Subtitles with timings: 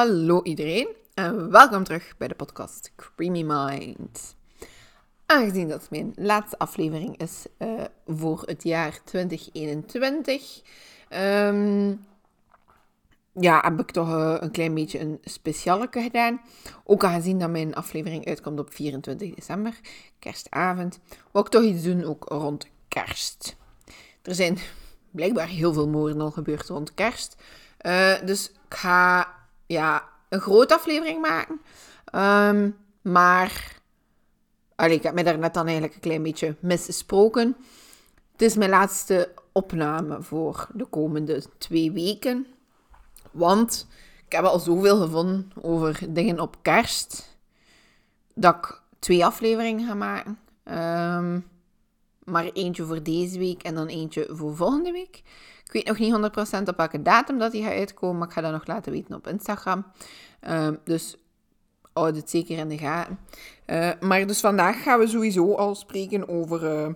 [0.00, 4.36] Hallo iedereen en welkom terug bij de podcast Creamy Mind.
[5.26, 10.62] Aangezien dat mijn laatste aflevering is uh, voor het jaar 2021,
[11.10, 12.06] um,
[13.32, 16.40] ja, heb ik toch uh, een klein beetje een specialeke gedaan.
[16.84, 19.80] Ook aangezien dat mijn aflevering uitkomt op 24 december,
[20.18, 21.00] kerstavond,
[21.32, 23.56] wil ik toch iets doen ook rond kerst.
[24.22, 24.58] Er zijn
[25.10, 27.36] blijkbaar heel veel moorden al gebeurd rond kerst.
[27.86, 29.38] Uh, dus ik ga
[29.72, 31.60] ja, een grote aflevering maken.
[32.54, 33.80] Um, maar
[34.74, 37.56] allee, ik heb me daar net dan eigenlijk een klein beetje misgesproken.
[38.32, 42.46] Het is mijn laatste opname voor de komende twee weken.
[43.30, 43.86] Want
[44.26, 47.38] ik heb al zoveel gevonden over dingen op kerst.
[48.34, 50.38] Dat ik twee afleveringen ga maken.
[50.64, 51.48] Um,
[52.24, 55.22] maar eentje voor deze week en dan eentje voor volgende week.
[55.70, 58.40] Ik weet nog niet 100% op welke datum dat die gaat uitkomen, maar ik ga
[58.40, 59.86] dat nog laten weten op Instagram.
[60.48, 61.16] Uh, dus
[61.92, 63.18] houd het zeker in de gaten.
[63.66, 66.88] Uh, maar dus vandaag gaan we sowieso al spreken over uh,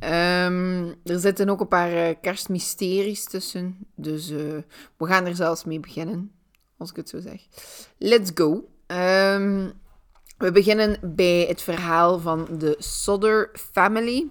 [0.03, 3.77] Um, er zitten ook een paar uh, kerstmysteries tussen.
[3.95, 4.37] Dus uh,
[4.97, 6.31] we gaan er zelfs mee beginnen,
[6.77, 7.41] als ik het zo zeg.
[7.97, 8.69] Let's go.
[8.87, 9.73] Um,
[10.37, 14.27] we beginnen bij het verhaal van de Sodder Family.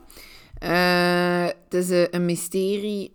[0.62, 3.12] Uh, het is uh, een mysterie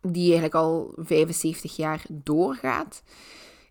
[0.00, 3.02] die eigenlijk al 75 jaar doorgaat.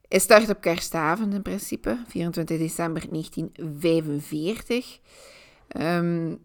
[0.08, 5.00] Het start op kerstavond in principe, 24 december 1945.
[5.80, 6.42] Um,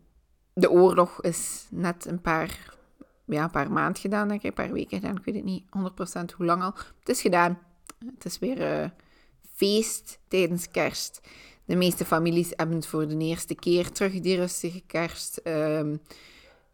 [0.52, 2.74] de oorlog is net een paar,
[3.24, 5.16] ja, een paar maanden gedaan, denk ik, een paar weken gedaan.
[5.16, 5.68] Ik weet het niet 100%
[6.36, 6.72] hoe lang al.
[6.98, 7.58] Het is gedaan.
[8.14, 8.88] Het is weer uh,
[9.54, 11.20] feest tijdens kerst.
[11.68, 15.40] De meeste families hebben het voor de eerste keer terug, die rustige kerst.
[15.44, 16.00] Um,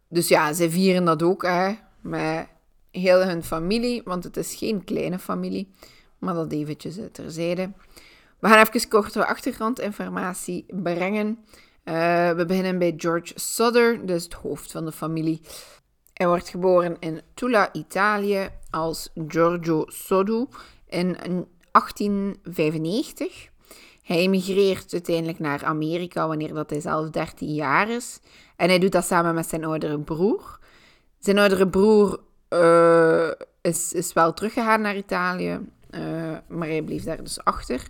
[0.07, 2.47] dus ja, ze vieren dat ook hè, met
[2.91, 5.71] heel hun familie, want het is geen kleine familie.
[6.19, 7.71] Maar dat eventjes terzijde.
[8.39, 11.27] We gaan even korte achtergrondinformatie brengen.
[11.83, 15.41] Uh, we beginnen bij George Sodder, dus het hoofd van de familie.
[16.13, 20.45] Hij wordt geboren in Tula, Italië, als Giorgio Sodu
[20.87, 21.17] in
[21.71, 23.53] 1895.
[24.05, 28.19] Hij emigreert uiteindelijk naar Amerika wanneer dat hij zelf 13 jaar is.
[28.55, 30.59] En hij doet dat samen met zijn oudere broer.
[31.19, 32.19] Zijn oudere broer
[32.49, 33.31] uh,
[33.61, 35.59] is, is wel teruggegaan naar Italië,
[35.89, 36.01] uh,
[36.47, 37.87] maar hij bleef daar dus achter.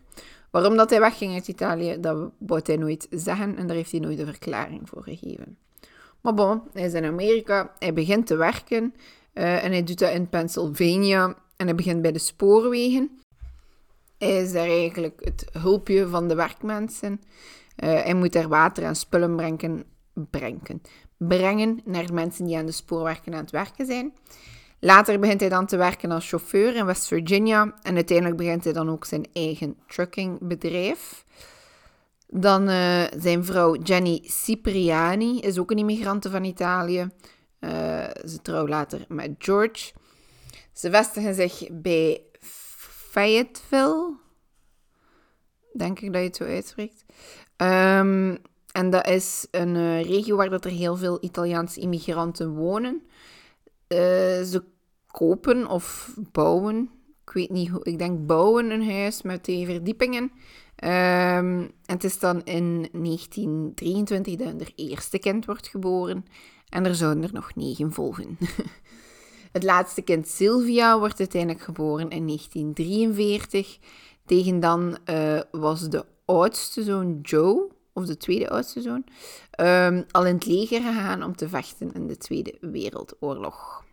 [0.49, 3.99] Waarom dat hij wegging uit Italië, dat wou hij nooit zeggen en daar heeft hij
[3.99, 5.57] nooit een verklaring voor gegeven.
[6.21, 8.93] Maar bon, hij is in Amerika, hij begint te werken
[9.33, 13.19] uh, en hij doet dat in Pennsylvania en hij begint bij de spoorwegen.
[14.17, 17.21] Is daar eigenlijk het hulpje van de werkmensen.
[17.83, 19.83] Uh, hij moet daar water en spullen brengen,
[20.13, 20.81] brengen,
[21.17, 24.13] brengen naar mensen die aan de spoorwerken aan het werken zijn.
[24.79, 28.73] Later begint hij dan te werken als chauffeur in West Virginia en uiteindelijk begint hij
[28.73, 31.25] dan ook zijn eigen truckingbedrijf.
[32.27, 37.07] Dan uh, zijn vrouw Jenny Cipriani is ook een immigrante van Italië.
[37.59, 37.69] Uh,
[38.25, 39.93] ze trouwt later met George.
[40.73, 42.21] Ze vestigen zich bij
[43.15, 44.13] Fayetteville.
[45.73, 47.05] Denk ik dat je het zo uitspreekt.
[47.57, 48.37] Um,
[48.71, 53.01] en dat is een uh, regio waar dat er heel veel Italiaanse immigranten wonen.
[53.87, 53.99] Uh,
[54.43, 54.63] ze
[55.07, 56.89] kopen of bouwen.
[57.25, 60.31] Ik weet niet hoe, ik denk bouwen een huis met twee verdiepingen.
[60.75, 66.25] En het is dan in 1923 dat er eerste kind wordt geboren.
[66.69, 68.37] En er zouden er nog negen volgen.
[69.55, 73.77] het laatste kind Sylvia wordt uiteindelijk geboren in 1943.
[74.25, 79.05] Tegen dan uh, was de oudste zoon Joe, of de tweede oudste zoon,
[79.59, 83.83] um, al in het leger gegaan om te vechten in de Tweede Wereldoorlog.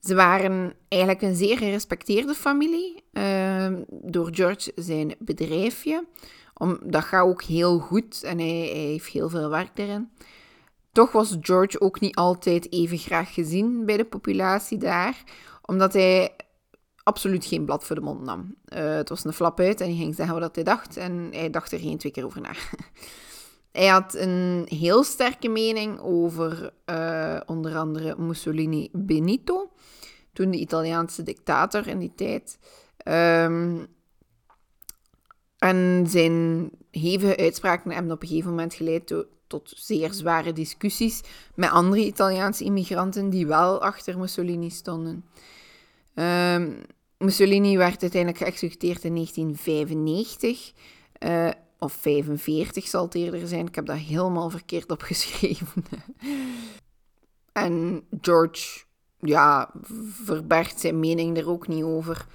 [0.00, 6.04] Ze waren eigenlijk een zeer gerespecteerde familie uh, door George zijn bedrijfje.
[6.82, 10.10] Dat gaat ook heel goed en hij, hij, heeft heel veel werk daarin.
[10.92, 15.22] Toch was George ook niet altijd even graag gezien bij de populatie daar,
[15.62, 16.36] omdat hij
[17.02, 18.54] absoluut geen blad voor de mond nam.
[18.74, 21.50] Uh, het was een flap uit en hij ging zeggen wat hij dacht en hij
[21.50, 22.52] dacht er geen twee keer over na.
[23.80, 29.70] hij had een heel sterke mening over uh, onder andere Mussolini Benito,
[30.32, 32.58] toen de Italiaanse dictator in die tijd.
[33.04, 33.86] Um,
[35.58, 39.06] en zijn hevige uitspraken hebben op een gegeven moment geleid
[39.50, 41.20] tot, zeer zware discussies
[41.54, 45.24] met andere Italiaanse immigranten die wel achter Mussolini stonden.
[46.14, 46.82] Um,
[47.18, 50.72] Mussolini werd uiteindelijk geëxecuteerd in 1995.
[51.18, 53.66] Uh, eh, of 45 zal het eerder zijn.
[53.66, 55.84] Ik heb dat helemaal verkeerd opgeschreven.
[57.52, 58.84] en George,
[59.18, 59.70] ja,
[60.24, 62.26] verbergt zijn mening er ook niet over.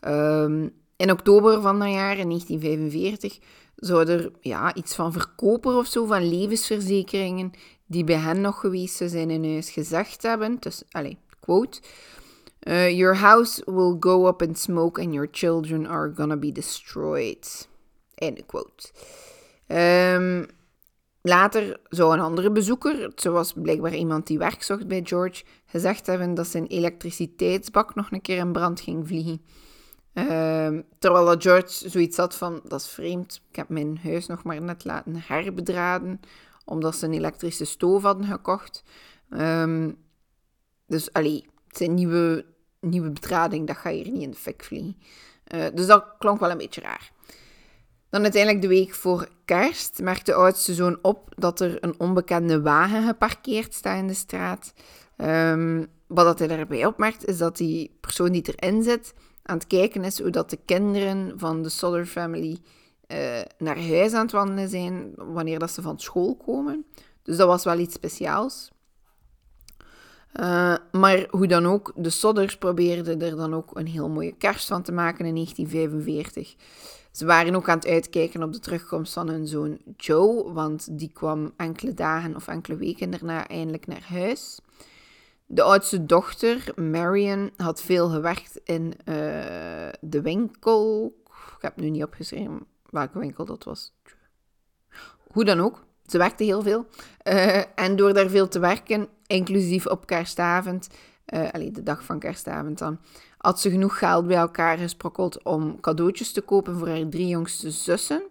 [0.00, 3.38] Um, in oktober van dat jaar, in 1945,
[3.76, 7.52] zou er ja, iets van verkoper of zo, van levensverzekeringen,
[7.86, 10.56] die bij hen nog geweest zijn in huis, gezegd hebben.
[10.60, 11.80] Dus, allez, quote.
[12.68, 17.68] Uh, your house will go up in smoke and your children are gonna be destroyed.
[18.14, 18.90] Einde quote.
[19.66, 20.46] Um,
[21.22, 26.34] later zou een andere bezoeker, zoals blijkbaar iemand die werk zocht bij George, gezegd hebben
[26.34, 29.40] dat zijn elektriciteitsbak nog een keer in brand ging vliegen.
[30.18, 34.60] Um, terwijl George zoiets had van, dat is vreemd, ik heb mijn huis nog maar
[34.60, 36.20] net laten herbedraden,
[36.64, 38.82] omdat ze een elektrische stoof hadden gekocht.
[39.30, 39.96] Um,
[40.86, 42.44] dus allee, het zijn nieuwe
[42.80, 44.96] nieuwe bedrading, dat ga hier niet in de fik vliegen.
[45.54, 47.12] Uh, dus dat klonk wel een beetje raar.
[48.10, 52.60] Dan uiteindelijk de week voor kerst merkt de oudste zoon op dat er een onbekende
[52.60, 54.72] wagen geparkeerd staat in de straat.
[55.16, 59.14] Um, wat hij daarbij opmerkt, is dat die persoon die erin zit
[59.46, 62.58] aan het kijken is hoe dat de kinderen van de Soller family
[63.08, 66.84] uh, naar huis aan het wandelen zijn wanneer dat ze van school komen.
[67.22, 68.70] Dus dat was wel iets speciaals.
[70.40, 74.68] Uh, maar hoe dan ook, de Sodders probeerden er dan ook een heel mooie kerst
[74.68, 76.54] van te maken in 1945.
[77.10, 81.10] Ze waren ook aan het uitkijken op de terugkomst van hun zoon Joe, want die
[81.12, 84.58] kwam enkele dagen of enkele weken daarna eindelijk naar huis.
[85.48, 89.14] De oudste dochter, Marion, had veel gewerkt in uh,
[90.00, 91.14] de winkel.
[91.56, 93.94] Ik heb nu niet opgeschreven welke winkel dat was.
[95.32, 96.86] Hoe dan ook, ze werkte heel veel.
[97.24, 100.88] Uh, en door daar veel te werken, inclusief op kerstavond,
[101.34, 102.98] uh, de dag van kerstavond dan,
[103.38, 107.70] had ze genoeg geld bij elkaar gesprokkeld om cadeautjes te kopen voor haar drie jongste
[107.70, 108.22] zussen.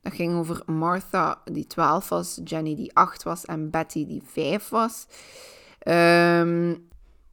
[0.00, 4.68] Dat ging over Martha, die 12 was, Jenny, die 8 was, en Betty, die 5
[4.68, 5.06] was.
[5.88, 6.86] Um,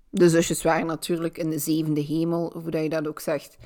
[0.09, 3.57] de zusjes waren natuurlijk in de zevende hemel, hoe dat je dat ook zegt.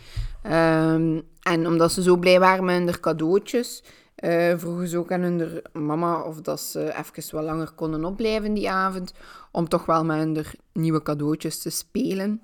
[0.45, 3.83] Um, en omdat ze zo blij waren met hun cadeautjes,
[4.23, 8.53] uh, vroegen ze ook aan hun mama of dat ze even wat langer konden opblijven
[8.53, 9.13] die avond,
[9.51, 12.41] om toch wel met hun nieuwe cadeautjes te spelen.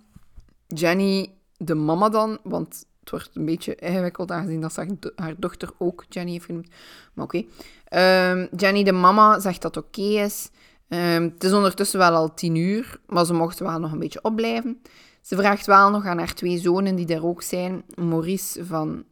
[0.67, 5.69] Jenny, de mama dan, want het wordt een beetje ingewikkeld aangezien dat ze haar dochter
[5.77, 6.69] ook Jenny heeft genoemd.
[7.13, 7.43] Maar oké.
[7.85, 10.49] Ehm, Jenny, de mama, zegt dat oké is.
[10.87, 14.23] Um, het is ondertussen wel al tien uur, maar ze mochten wel nog een beetje
[14.23, 14.81] opblijven.
[15.21, 19.03] Ze vraagt wel nog aan haar twee zonen die daar ook zijn, Maurice van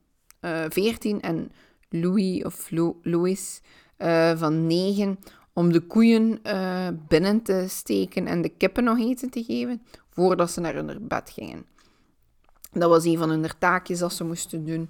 [0.41, 1.51] uh, eh, 14 en
[1.89, 3.61] Louis of Louis
[3.97, 5.19] uh, van 9
[5.53, 10.51] om de koeien uh, binnen te steken en de kippen nog eten te geven voordat
[10.51, 11.65] ze naar hun bed gingen.
[12.71, 14.89] Dat was een van hun taakjes dat ze moesten doen.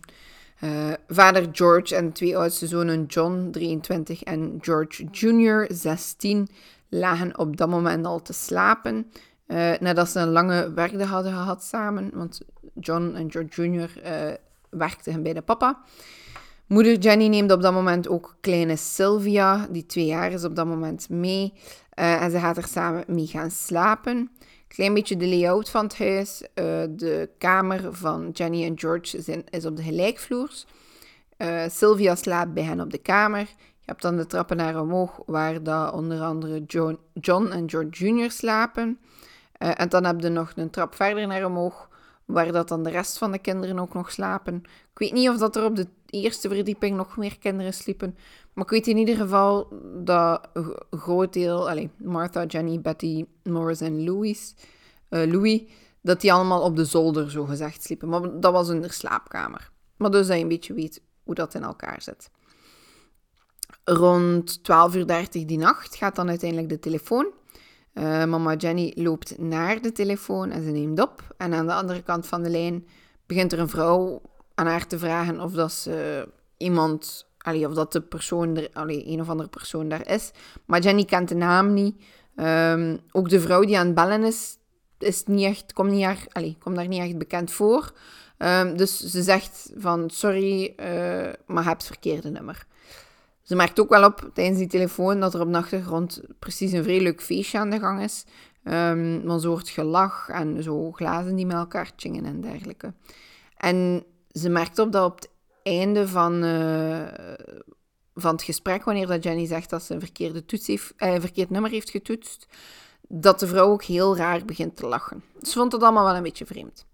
[0.64, 6.48] Uh, vader George en twee oudste zonen John, 23, en George Jr., 16,
[6.90, 9.12] lagen op dat moment al te slapen.
[9.48, 12.42] Uh, nadat ze een lange werkdag hadden gehad samen, want
[12.80, 13.90] John en George Jr.
[14.06, 14.34] Uh,
[14.70, 15.84] werkten bij de papa.
[16.68, 20.66] Moeder Jenny neemt op dat moment ook kleine Sylvia, die twee jaar is op dat
[20.66, 21.54] moment, mee.
[22.00, 24.32] Uh, en ze gaat er samen mee gaan slapen.
[24.68, 26.42] Klein beetje de layout van het huis.
[26.42, 26.48] Uh,
[26.90, 30.66] de kamer van Jenny en George zijn, is op de gelijkvloers.
[31.38, 33.48] Uh, Sylvia slaapt bij hen op de kamer.
[33.84, 38.06] Je hebt dan de trappen naar omhoog, waar dat onder andere John, John en George
[38.06, 38.32] Jr.
[38.32, 39.00] slapen.
[39.52, 41.90] Eh, en dan heb je nog een trap verder naar omhoog,
[42.26, 44.56] waar dat dan de rest van de kinderen ook nog slapen.
[44.66, 48.18] Ik weet niet of dat er op de eerste verdieping nog meer kinderen sliepen.
[48.54, 49.68] Maar ik weet in ieder geval
[50.04, 54.56] dat een groot deel, allez, Martha, Jenny, Betty, Morris en Louis,
[55.10, 55.62] uh, Louis,
[56.02, 58.10] dat die allemaal op de zolder zo gezegd sliepen.
[58.10, 59.72] Maar dat was hun slaapkamer.
[59.98, 62.30] Maar dus dat je een beetje weet hoe dat in elkaar zit.
[63.84, 67.28] Rond 12.30 uur die nacht gaat dan uiteindelijk de telefoon.
[67.94, 71.34] Uh, mama Jenny loopt naar de telefoon en ze neemt op.
[71.38, 72.88] En aan de andere kant van de lijn
[73.26, 74.22] begint er een vrouw
[74.56, 79.08] aan haar te vragen of dat ze iemand, allee, of dat de persoon er, allee,
[79.08, 80.32] een of andere persoon daar is.
[80.66, 82.04] Maar Jenny kent de naam niet.
[82.36, 84.58] Um, ook de vrouw die aan het bellen is,
[85.00, 87.94] is niet echt, komt, niet haar, allee, komt daar niet echt bekend voor.
[88.38, 90.86] Um, dus ze zegt van sorry, uh,
[91.46, 92.66] maar heb het verkeerde nummer.
[93.42, 96.84] Ze merkt ook wel op tijdens die telefoon dat er op de achtergrond precies een
[96.84, 98.26] vrij feestje aan de gang is.
[98.64, 102.94] Um, een soort gelach en zo glazen die met elkaar chingen en dergelijke.
[103.58, 105.30] En ze merkt op dat op het
[105.64, 107.08] einde van, uh,
[108.16, 111.50] van het gesprek, wanneer dat Jenny zegt dat ze een verkeerde toets heeft, uh, verkeerd
[111.50, 112.48] nummer heeft getoetst,
[113.08, 115.24] dat de vrouw ook heel raar begint te lachen.
[115.42, 116.86] Ze vond het allemaal wel een beetje vreemd.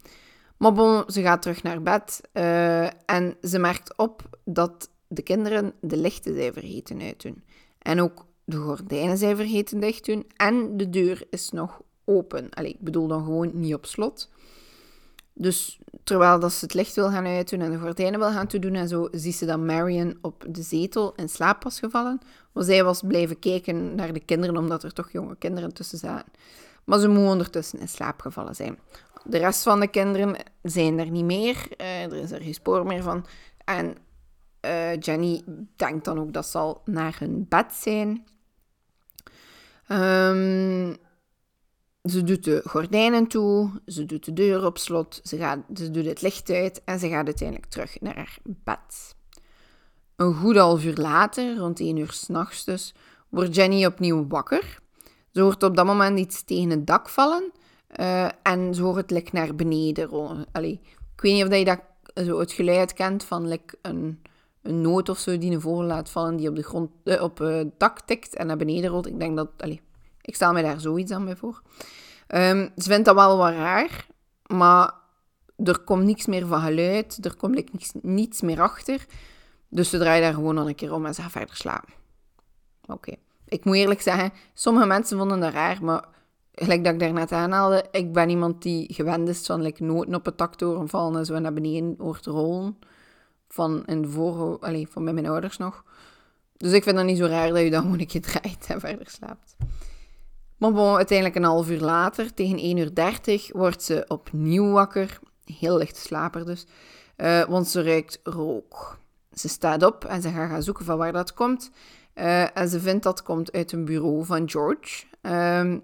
[0.58, 5.98] Maar ze gaat terug naar bed uh, en ze merkt op dat de kinderen de
[5.98, 7.44] lichten zijn vergeten uit doen.
[7.80, 10.26] En ook de gordijnen zijn vergeten dicht doen.
[10.36, 12.50] En de deur is nog open.
[12.50, 14.30] Allee, ik bedoel dan gewoon niet op slot.
[15.40, 18.76] Dus terwijl dat ze het licht wil gaan uitdoen en de gordijnen wil gaan toedoen
[18.76, 22.22] en zo, ziet ze dat Marion op de zetel in slaap was gevallen.
[22.52, 26.32] Want zij was blijven kijken naar de kinderen, omdat er toch jonge kinderen tussen zaten.
[26.84, 28.80] Maar ze moet ondertussen in slaap gevallen zijn.
[29.24, 31.68] De rest van de kinderen zijn er niet meer.
[31.82, 33.26] Uh, er is er geen spoor meer van.
[33.66, 33.96] En
[34.66, 35.42] uh, Jenny
[35.76, 38.26] denkt dan ook dat ze al naar hun bed zijn.
[39.92, 40.98] Um,
[42.10, 46.06] ze doet de gordijnen toe, ze doet de deur op slot, ze, gaat, ze doet
[46.06, 49.16] het licht uit en ze gaat uiteindelijk terug naar haar bed.
[50.16, 52.94] Een goed half uur later, rond 1 uur s'nachts dus,
[53.30, 54.80] wordt Jenny opnieuw wakker.
[55.32, 57.52] Ze hoort op dat moment iets tegen het dak vallen
[58.00, 60.46] uh, en ze hoort het naar beneden rollen.
[60.52, 60.80] Allee,
[61.16, 61.82] ik weet niet of je dat,
[62.26, 64.20] zo het geluid kent van like, een
[64.62, 67.38] een noot of zo die een vogel laat vallen die op, de grond, eh, op
[67.38, 69.08] het uh, dak tikt en naar beneden rolt.
[69.08, 69.50] Ik denk dat...
[69.58, 69.78] Allez,
[70.30, 71.62] ik stel me daar zoiets aan bij voor.
[72.28, 74.08] Ze vindt dat wel wat raar,
[74.46, 74.94] maar
[75.64, 77.26] er komt niks meer van geluid.
[77.26, 79.06] Er komt niks, niets meer achter.
[79.70, 81.94] Dus ze draait daar gewoon nog een keer om en ze gaat verder slapen.
[82.86, 83.16] Oké.
[83.46, 86.04] Ik moet eerlijk zeggen, sommige mensen vonden dat raar, maar
[86.54, 90.38] gelijk dat ik daarnet aanhaalde, ik ben iemand die gewend is van noten op het
[90.38, 90.54] dak
[90.86, 92.78] vallen en zo naar beneden hoort rollen
[93.48, 95.84] van in de vorige, allez, van bij mijn ouders nog.
[96.58, 98.80] Dus ik vind het niet zo raar dat je dan gewoon een keer draait en
[98.80, 99.56] verder slaapt.
[100.60, 105.20] Maar bon, uiteindelijk een half uur later, tegen 1 uur 30, wordt ze opnieuw wakker.
[105.46, 106.66] Heel licht slaper dus.
[107.18, 109.00] Uh, want ze ruikt rook.
[109.34, 111.72] Ze staat op en ze gaat gaan zoeken van waar dat komt.
[112.16, 115.06] Uh, en ze vindt dat komt uit een bureau van George.
[115.22, 115.84] Um,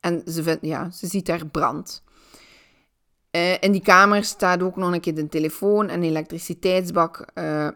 [0.00, 2.02] en ze, vindt, ja, ze ziet daar brand.
[3.30, 7.24] Uh, in die kamer staat ook nog een keer de telefoon en een elektriciteitsbak.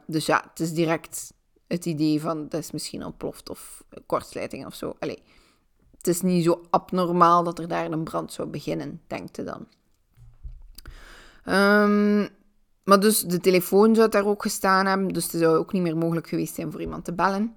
[0.06, 1.32] Dus ja, het is direct
[1.66, 4.96] het idee van dat is misschien ontploft of kortsluiting of zo.
[4.98, 5.22] Allee,
[6.06, 9.66] het is niet zo abnormaal dat er daar een brand zou beginnen, denkt je dan.
[11.54, 12.28] Um,
[12.84, 15.96] maar dus de telefoon zou daar ook gestaan hebben, dus het zou ook niet meer
[15.96, 17.56] mogelijk geweest zijn voor iemand te bellen.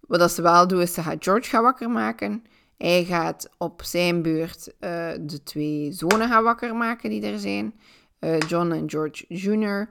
[0.00, 2.44] Wat ze wel doen, is ze gaat George gaan wakker maken.
[2.76, 7.74] Hij gaat op zijn beurt uh, de twee zonen gaan wakker maken die er zijn.
[8.20, 9.88] Uh, John en George Jr.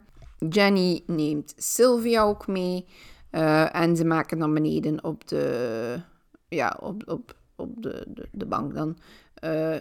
[0.49, 2.85] Jenny neemt Sylvia ook mee.
[3.31, 6.01] Uh, en ze maken dan beneden op de,
[6.47, 8.97] ja, op, op, op de, de, de bank dan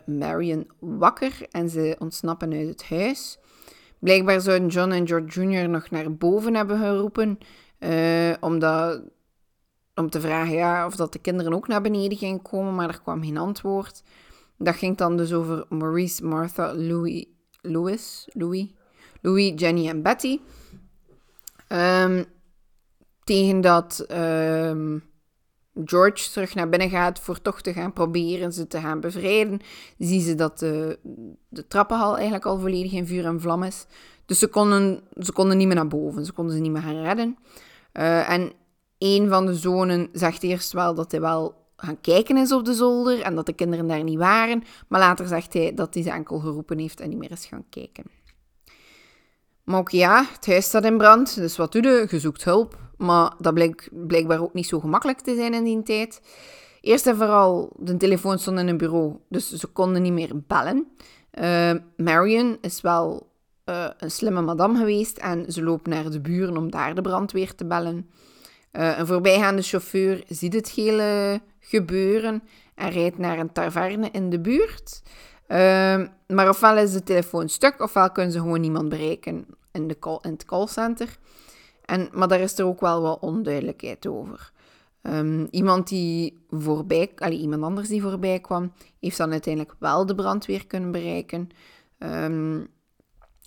[0.07, 1.47] Marion wakker.
[1.51, 3.39] En ze ontsnappen uit het huis.
[3.99, 5.69] Blijkbaar zouden John en George Jr.
[5.69, 7.39] nog naar boven hebben geroepen.
[8.41, 9.03] omdat
[9.95, 13.01] om te vragen ja, of dat de kinderen ook naar beneden gingen komen, maar er
[13.01, 14.03] kwam geen antwoord.
[14.59, 17.27] Dat ging dan dus over Maurice, Martha, Louis,
[17.61, 18.29] Louis,
[19.21, 20.41] Louis, Jenny en Betty.
[21.69, 22.25] Um,
[23.25, 25.03] tegen dat um,
[25.85, 29.61] George terug naar binnen gaat voor toch te gaan proberen ze te gaan bevrijden,
[29.99, 30.99] zien ze dat de,
[31.49, 33.87] de trappenhal eigenlijk al volledig in vuur en vlam is.
[34.27, 37.03] Dus ze konden, ze konden niet meer naar boven, ze konden ze niet meer gaan
[37.03, 37.39] redden.
[37.93, 38.53] Uh, en
[38.99, 42.75] een van de zonen zegt eerst wel dat hij wel gaan kijken is op de
[42.75, 44.63] zolder en dat de kinderen daar niet waren.
[44.89, 47.65] Maar later zegt hij dat hij ze enkel geroepen heeft en niet meer is gaan
[47.71, 48.05] kijken.
[49.65, 52.07] Maar ook ja, het huis staat in brand, dus wat doe je?
[52.11, 52.84] Je zoekt hulp.
[52.97, 56.21] Maar dat blijkt blijkbaar ook niet zo gemakkelijk te zijn in die tijd.
[56.81, 60.87] Eerst en vooral, de telefoon stond in een bureau, dus ze konden niet meer bellen.
[61.41, 63.33] Uh, Marion is wel
[63.65, 67.55] uh, een slimme madame geweest en ze loopt naar de buren om daar de brandweer
[67.55, 68.11] te bellen.
[68.73, 72.43] Uh, een voorbijgaande chauffeur ziet het hele gebeuren
[72.75, 75.03] en rijdt naar een taverne in de buurt.
[75.49, 79.99] Uh, maar ofwel is de telefoon stuk, ofwel kunnen ze gewoon niemand bereiken in, de
[79.99, 81.19] call, in het callcenter.
[81.85, 84.53] En, maar daar is er ook wel wat onduidelijkheid over.
[85.03, 90.67] Um, iemand die voorbij, iemand anders die voorbij kwam, heeft dan uiteindelijk wel de brandweer
[90.67, 91.49] kunnen bereiken.
[91.99, 92.69] Um,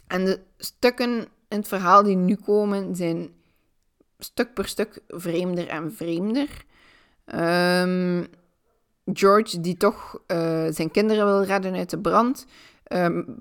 [0.07, 3.29] en de stukken in het verhaal die nu komen zijn
[4.19, 6.65] stuk per stuk vreemder en vreemder.
[7.35, 8.27] Um,
[9.13, 12.45] George, die toch uh, zijn kinderen wil redden uit de brand,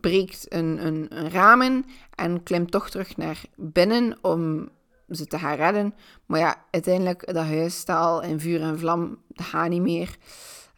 [0.01, 1.85] breekt een, een, een ramen
[2.15, 4.69] en klimt toch terug naar binnen om
[5.11, 5.95] ze te gaan redden.
[6.27, 10.17] Maar ja, uiteindelijk, dat huis staat al in vuur en vlam, dat gaat niet meer.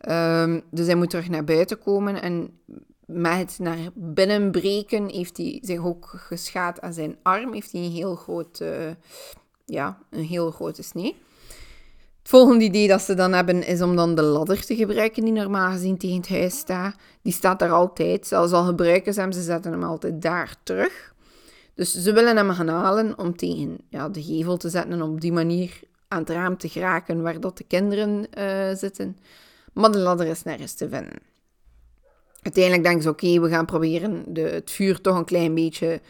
[0.09, 2.61] Um, dus hij moet terug naar buiten komen en
[3.07, 7.53] met het naar binnen breken heeft hij zich ook geschaad aan zijn arm.
[7.53, 8.91] Heeft hij een heel, groot, uh,
[9.65, 11.17] ja, een heel grote snee.
[12.19, 15.33] Het volgende idee dat ze dan hebben is om dan de ladder te gebruiken die
[15.33, 16.95] normaal gezien tegen het huis staat.
[17.23, 18.27] Die staat daar altijd.
[18.27, 21.15] Zelfs al gebruiken ze hem, ze zetten hem altijd daar terug.
[21.79, 25.21] Dus ze willen hem gaan halen om tegen ja, de gevel te zetten en op
[25.21, 29.19] die manier aan het raam te geraken waar dat de kinderen uh, zitten.
[29.73, 31.19] Maar de ladder is nergens te vinden.
[32.43, 36.01] Uiteindelijk denken ze, oké, we gaan proberen de, het vuur toch een klein beetje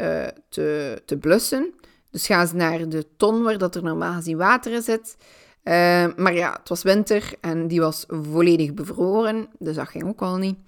[0.00, 1.74] uh, te, te blussen.
[2.10, 5.16] Dus gaan ze naar de ton waar dat er normaal gezien water in zit.
[5.64, 10.20] Uh, maar ja, het was winter en die was volledig bevroren, dus dat ging ook
[10.20, 10.58] al niet.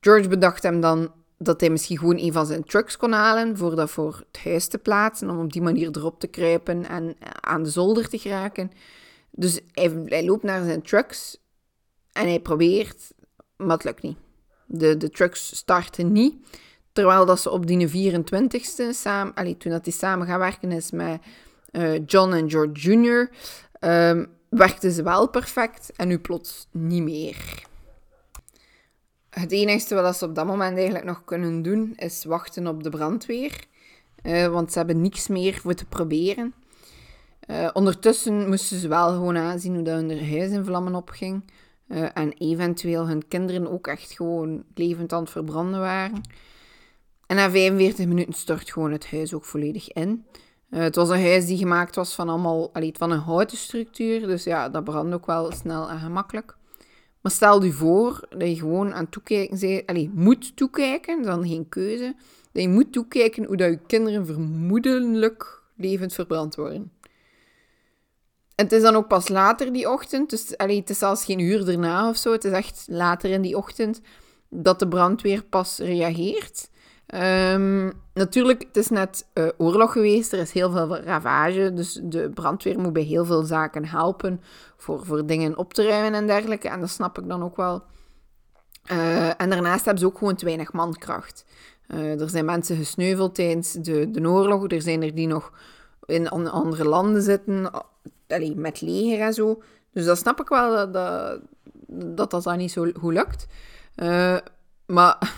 [0.00, 3.76] George bedacht hem dan dat hij misschien gewoon een van zijn trucks kon halen voor
[3.76, 7.62] dat voor het huis te plaatsen, om op die manier erop te kruipen en aan
[7.62, 8.70] de zolder te geraken.
[9.30, 11.38] Dus hij, loopt naar zijn trucks
[12.12, 13.12] en hij probeert,
[13.56, 14.16] maar het lukt niet.
[14.66, 16.34] De, de trucks starten niet.
[16.92, 20.90] Terwijl dat ze op die 24ste, samen, allee, toen dat hij samen gaan werken is
[20.90, 21.20] met
[21.72, 23.28] uh, John en George Jr., um,
[23.80, 27.66] ehm, werkten ze wel perfect en nu plots niet meer.
[29.30, 32.90] Het enige wat ze op dat moment eigenlijk nog kunnen doen, is wachten op de
[32.90, 33.66] brandweer.
[34.22, 36.54] Uh, want ze hebben niks meer voor te proberen.
[37.50, 41.50] Uh, ondertussen moesten ze wel gewoon aanzien hoe dat hun huis in vlammen opging.
[41.88, 46.20] Uh, en eventueel hun kinderen ook echt gewoon levend aan het verbranden waren.
[47.26, 50.24] En na 45 minuten stort gewoon het huis ook volledig in.
[50.70, 54.26] Het was een huis die gemaakt was van allemaal, allee, van een houten structuur.
[54.26, 56.57] Dus ja, dat brandt ook wel snel en gemakkelijk.
[57.28, 61.68] Maar stel je voor dat je gewoon aan toekijken bent, allee, moet toekijken, dan geen
[61.68, 62.14] keuze.
[62.52, 66.92] Dat je moet toekijken hoe dat je kinderen vermoedelijk levend verbrand worden
[68.58, 71.68] het is dan ook pas later die ochtend, dus allee, het is zelfs geen uur
[71.68, 72.32] erna of zo.
[72.32, 74.00] Het is echt later in die ochtend
[74.48, 76.70] dat de brandweer pas reageert.
[77.14, 82.30] Um, natuurlijk, het is net uh, oorlog geweest, er is heel veel ravage, dus de
[82.30, 84.40] brandweer moet bij heel veel zaken helpen
[84.76, 86.68] voor, voor dingen op te ruimen en dergelijke.
[86.68, 87.82] En dat snap ik dan ook wel.
[88.92, 91.44] Uh, en daarnaast hebben ze ook gewoon te weinig mankracht.
[91.88, 95.52] Uh, er zijn mensen gesneuveld tijdens de, de oorlog, er zijn er die nog
[96.04, 97.70] in andere landen zitten,
[98.54, 99.62] met leger en zo.
[99.92, 101.40] Dus dat snap ik wel, dat dat,
[102.30, 103.46] dat, dat, niet zo goed lukt.
[104.86, 105.34] Maar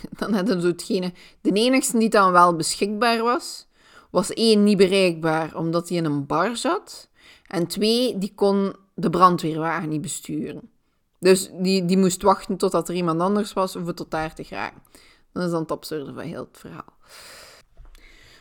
[0.18, 1.12] dan hadden ze hetgene...
[1.40, 3.68] De enigste die dan wel beschikbaar was,
[4.10, 7.08] was één, niet bereikbaar, omdat hij in een bar zat.
[7.46, 10.70] En twee, die kon de brandweerwagen niet besturen.
[11.18, 14.82] Dus die, die moest wachten totdat er iemand anders was om tot daar te geraken.
[15.32, 16.96] Dat is dan het absurde van heel het verhaal.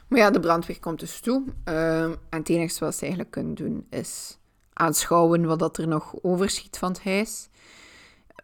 [0.07, 1.43] Maar ja, de brandweer komt dus toe.
[1.65, 4.37] Uh, en het enige wat ze eigenlijk kunnen doen is
[4.73, 7.49] aanschouwen wat dat er nog overschiet van het huis.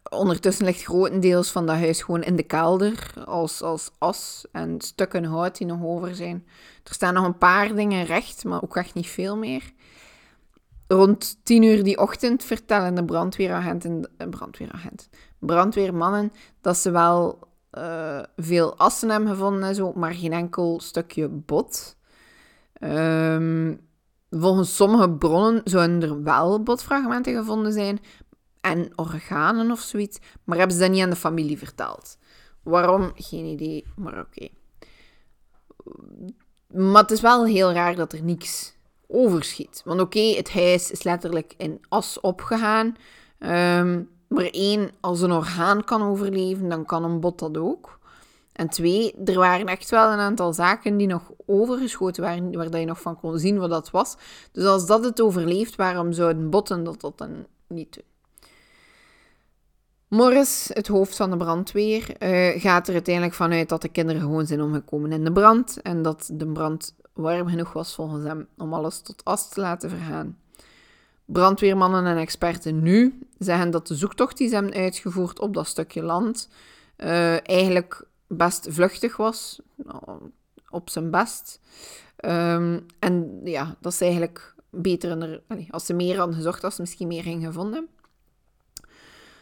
[0.10, 5.24] Ondertussen ligt grotendeels van dat huis gewoon in de kelder als, als as en stukken
[5.24, 6.48] hout die nog over zijn.
[6.84, 9.74] Er staan nog een paar dingen recht, maar ook echt niet veel meer.
[10.88, 15.08] Rond tien uur die ochtend vertellen de brandweeragenten, eh, brandweeragenten,
[15.40, 17.40] brandweermannen dat ze wel
[17.78, 21.98] uh, veel assen hebben gevonden en zo, maar geen enkel stukje bot.
[22.80, 23.80] Um,
[24.30, 28.00] volgens sommige bronnen zouden er wel botfragmenten gevonden zijn
[28.72, 32.18] en organen of zoiets, maar hebben ze dat niet aan de familie verteld.
[32.64, 33.12] Waarom?
[33.16, 34.48] Geen idee, maar oké.
[36.74, 38.76] Maar het is wel heel raar dat er niks
[39.08, 39.82] overschiet.
[39.86, 42.96] Want oké, het huis is letterlijk in as opgegaan.
[43.40, 48.00] Um, maar één, als een orgaan kan overleven, dan kan een bot dat ook.
[48.54, 52.80] En twee, er waren echt wel een aantal zaken die nog overgeschoten waren, waar dat
[52.80, 54.16] je nog van kon zien wat dat was.
[54.52, 58.17] Dus als dat het overleeft, waarom zouden botten dat dat een niet doen.
[60.08, 64.46] Morris, het hoofd van de brandweer, uh, gaat er uiteindelijk vanuit dat de kinderen gewoon
[64.46, 68.74] zijn omgekomen in de brand en dat de brand warm genoeg was volgens hem om
[68.74, 70.38] alles tot as te laten vergaan.
[71.26, 76.04] Brandweermannen en experten nu zeggen dat de zoektocht die ze hebben uitgevoerd op dat stukje
[76.04, 76.50] land
[76.98, 79.62] uh, eigenlijk best vluchtig was,
[80.70, 81.60] op zijn best.
[82.26, 86.82] Um, en ja, dat ze eigenlijk beter, er, als ze meer hadden gezocht, als ze
[86.82, 87.88] misschien meer in gevonden.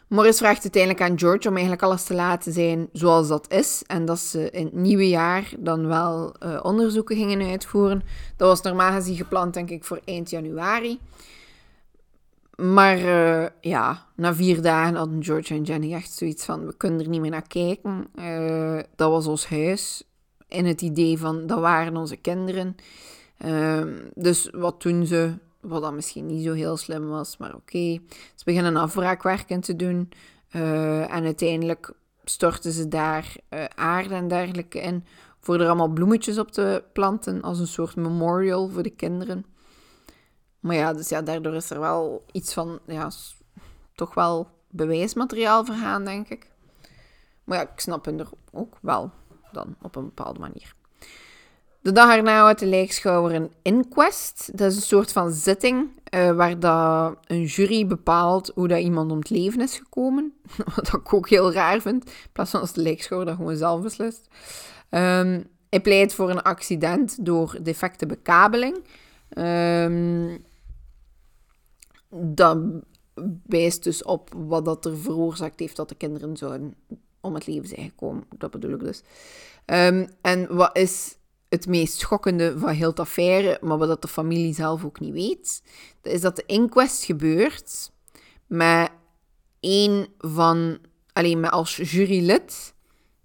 [0.08, 3.84] Morris vraagt uiteindelijk aan George om eigenlijk alles te laten zijn zoals dat is.
[3.88, 8.04] En dat ze in het nieuwe jaar dan wel uh, onderzoeken gingen uitvoeren.
[8.38, 11.00] Dat was normaal gezien gepland, denk ik, voor eind januari.
[12.56, 17.00] Maar uh, ja, na vier dagen hadden George en Jenny echt zoiets van: we kunnen
[17.00, 18.08] er niet meer naar kijken.
[18.16, 20.04] Uh, dat was ons huis.
[20.48, 22.76] In het idee van dat waren onze kinderen.
[23.46, 25.34] Uh, dus wat doen ze?
[25.68, 28.00] Wat dan misschien niet zo heel slim was, maar oké.
[28.36, 30.10] Ze beginnen afbraakwerken te doen.
[30.52, 33.36] Uh, en uiteindelijk storten ze daar
[33.76, 35.06] aarde en dergelijke in.
[35.40, 39.46] Voor er allemaal bloemetjes op te planten als een soort memorial voor de kinderen.
[40.60, 43.12] Maar ja, dus ja, daardoor is er wel iets van, ja,
[43.96, 46.52] toch wel bewijsmateriaal vergaan, denk ik.
[47.44, 49.12] Maar ja, ik snap hem er ook wel
[49.52, 50.76] dan op een bepaalde manier.
[51.86, 54.58] De dag erna houdt de lijkschouwer een inquest.
[54.58, 59.12] Dat is een soort van zitting uh, waar dat een jury bepaalt hoe dat iemand
[59.12, 60.34] om het leven is gekomen.
[60.76, 62.06] Wat ik ook heel raar vind.
[62.06, 64.28] In plaats van als de lijkschouwer dat gewoon zelf beslist.
[64.90, 68.84] Um, hij pleit voor een accident door defecte bekabeling.
[69.38, 70.44] Um,
[72.10, 72.58] dat
[73.46, 76.76] wijst dus op wat dat er veroorzaakt heeft dat de kinderen zouden
[77.22, 78.24] om het leven zijn gekomen.
[78.38, 79.02] Dat bedoel ik dus.
[79.66, 81.18] Um, en wat is
[81.50, 85.64] het meest schokkende van heel het affaire, maar wat de familie zelf ook niet weet,
[86.02, 87.92] is dat de inquest gebeurt
[88.48, 88.90] met
[89.60, 90.78] één van,
[91.14, 92.74] alleen met als jurylid,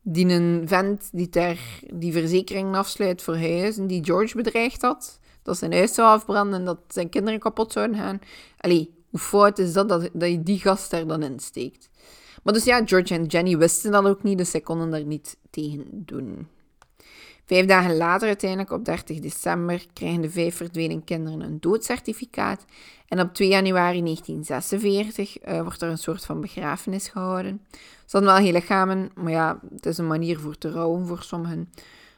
[0.02, 1.58] die een vent die ter
[1.94, 6.64] die verzekering afsluit voor huizen, die George bedreigd had dat zijn huis zou afbranden en
[6.64, 8.20] dat zijn kinderen kapot zouden gaan.
[8.56, 11.88] Allee, hoe fout is dat, dat, dat je die gast daar dan in steekt?
[12.42, 15.36] Maar dus ja, George en Jenny wisten dat ook niet, dus zij konden daar niet
[15.50, 16.48] tegen doen.
[17.50, 22.64] Vijf dagen later, uiteindelijk op 30 december, krijgen de vijf verdwenen kinderen een doodcertificaat.
[23.08, 27.60] En op 2 januari 1946 uh, wordt er een soort van begrafenis gehouden.
[28.06, 31.22] Ze hadden wel heel lichamen, maar ja, het is een manier voor te rouwen voor
[31.22, 31.72] sommigen.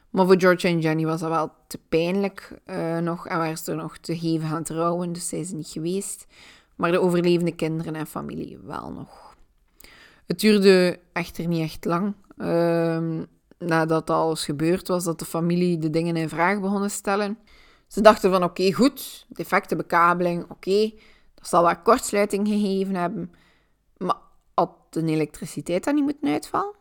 [0.09, 3.27] Maar voor George en Jenny was dat wel te pijnlijk uh, nog.
[3.27, 6.27] En waren ze nog te hevig aan het rouwen, dus zijn ze niet geweest.
[6.75, 9.35] Maar de overlevende kinderen en familie wel nog.
[10.25, 12.13] Het duurde echter niet echt lang.
[12.37, 13.21] Uh,
[13.65, 17.37] nadat alles gebeurd was, dat de familie de dingen in vraag begon te stellen.
[17.87, 20.91] Ze dachten van oké, goed, defecte bekabeling, oké.
[21.35, 23.33] Dat zal wat kortsluiting gegeven hebben.
[23.97, 24.17] Maar
[24.53, 26.75] had de elektriciteit dan niet moeten uitvallen?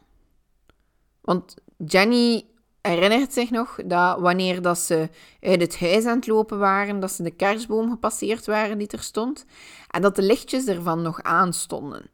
[1.21, 2.47] Want Jenny
[2.83, 5.09] herinnert zich nog dat wanneer dat ze
[5.40, 9.03] uit het huis aan het lopen waren, dat ze de kerstboom gepasseerd waren die er
[9.03, 9.45] stond,
[9.90, 12.11] en dat de lichtjes ervan nog aanstonden.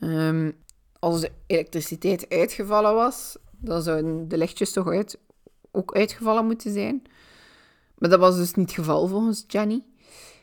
[0.00, 0.56] Um,
[0.98, 5.18] als de elektriciteit uitgevallen was, dan zouden de lichtjes toch uit,
[5.70, 7.02] ook uitgevallen moeten zijn.
[7.98, 9.82] Maar dat was dus niet het geval volgens Jenny.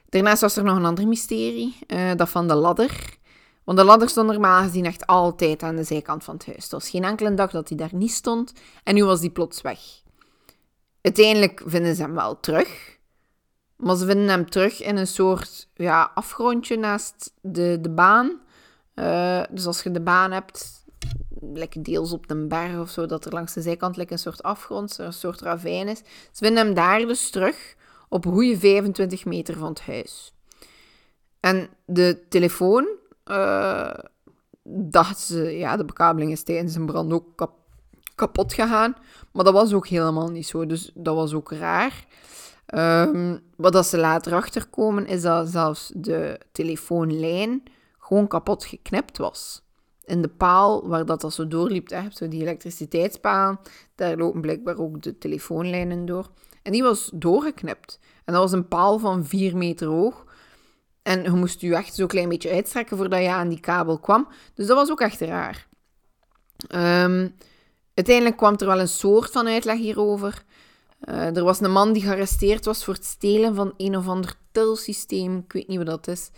[0.09, 3.17] Daarnaast was er nog een ander mysterie, uh, dat van de ladder.
[3.63, 6.65] Want de ladder stond normaal gezien echt altijd aan de zijkant van het huis.
[6.65, 8.53] Er was geen enkele dag dat hij daar niet stond.
[8.83, 9.79] En nu was die plots weg.
[11.01, 12.97] Uiteindelijk vinden ze hem wel terug.
[13.75, 18.39] Maar ze vinden hem terug in een soort ja, afgrondje naast de, de baan.
[18.95, 20.85] Uh, dus als je de baan hebt,
[21.41, 24.43] lekker deels op een berg of zo, dat er langs de zijkant lekker een soort
[24.43, 25.97] afgrond, een soort ravijn is.
[26.31, 27.75] Ze vinden hem daar dus terug
[28.09, 30.33] op goede 25 meter van het huis.
[31.39, 32.87] En de telefoon
[33.25, 33.93] uh,
[34.63, 37.49] dachten ze, ja, de bekabeling is tijdens een brand ook
[38.15, 38.95] kapot gegaan.
[39.31, 42.05] Maar dat was ook helemaal niet zo, dus dat was ook raar.
[42.75, 47.63] Um, wat dat ze later achterkomen, is dat zelfs de telefoonlijn
[47.99, 49.61] gewoon kapot geknipt was.
[50.07, 53.59] In de paal waar dat, dat zo doorliep, echt, zo die elektriciteitspaal,
[53.95, 56.29] daar lopen blijkbaar ook de telefoonlijnen door.
[56.63, 57.99] En die was doorgeknipt.
[58.25, 60.25] En dat was een paal van 4 meter hoog.
[61.01, 64.27] En je moest je echt zo'n klein beetje uitstrekken voordat je aan die kabel kwam.
[64.53, 65.67] Dus dat was ook echt raar.
[67.03, 67.35] Um,
[67.93, 70.43] uiteindelijk kwam er wel een soort van uitleg hierover.
[71.09, 74.35] Uh, er was een man die gearresteerd was voor het stelen van een of ander
[74.51, 75.37] tilsysteem.
[75.37, 76.29] Ik weet niet wat dat is.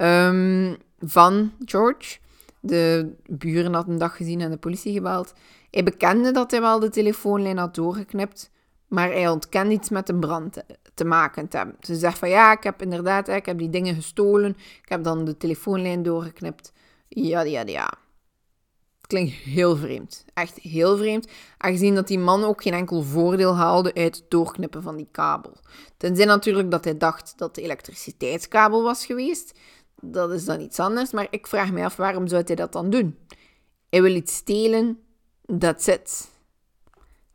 [0.00, 2.18] Um, van George.
[2.66, 5.32] De buren hadden een dag gezien en de politie gebeld.
[5.70, 8.50] Hij bekende dat hij wel de telefoonlijn had doorgeknipt,
[8.88, 10.62] maar hij ontkende iets met een brand
[10.94, 11.48] te maken.
[11.80, 14.50] Ze zegt van ja, ik heb inderdaad, ik heb die dingen gestolen.
[14.82, 16.72] Ik heb dan de telefoonlijn doorgeknipt.
[17.08, 17.92] Ja, ja, ja.
[19.06, 20.24] Klinkt heel vreemd.
[20.34, 21.28] Echt heel vreemd.
[21.58, 25.52] Aangezien dat die man ook geen enkel voordeel haalde uit het doorknippen van die kabel.
[25.96, 29.58] Tenzij natuurlijk dat hij dacht dat de elektriciteitskabel was geweest.
[30.02, 31.10] Dat is dan iets anders.
[31.10, 33.18] Maar ik vraag me af, waarom zou hij dat dan doen?
[33.88, 34.98] Hij wil iets stelen,
[35.58, 36.30] that's it.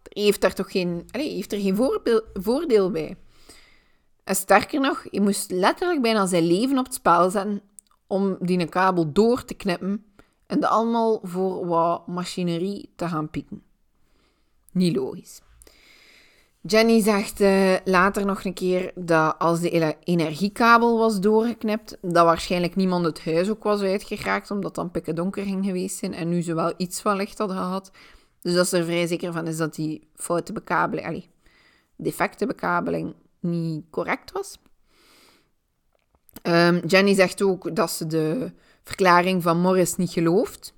[0.03, 1.75] Hij heeft daar toch geen, allez, heeft er geen
[2.33, 3.17] voordeel bij.
[4.23, 7.61] En sterker nog, hij moest letterlijk bijna zijn leven op het spel zetten
[8.07, 10.05] om die kabel door te knippen
[10.47, 13.63] en dat allemaal voor wat machinerie te gaan pieken.
[14.71, 15.41] Niet logisch.
[16.63, 22.75] Jenny zegt uh, later nog een keer dat als de energiekabel was doorgeknipt, dat waarschijnlijk
[22.75, 26.41] niemand het huis ook was uitgeraakt, omdat dan pikken donker ging geweest zijn en nu
[26.41, 27.91] ze wel iets van licht hadden gehad.
[28.41, 31.27] Dus dat ze er vrij zeker van is dat die foute bekabeling,
[31.95, 34.59] defecte bekabeling niet correct was.
[36.43, 38.51] Um, Jenny zegt ook dat ze de
[38.83, 40.73] verklaring van Morris niet gelooft.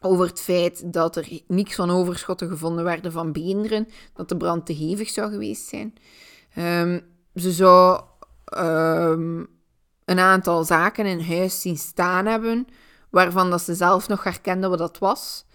[0.00, 4.66] Over het feit dat er niks van overschotten gevonden werden van beenderen, dat de brand
[4.66, 5.94] te hevig zou geweest zijn.
[6.58, 7.00] Um,
[7.34, 8.02] ze zou
[8.58, 9.48] um,
[10.04, 12.66] een aantal zaken in huis zien staan hebben,
[13.10, 15.46] waarvan dat ze zelf nog herkende wat dat was.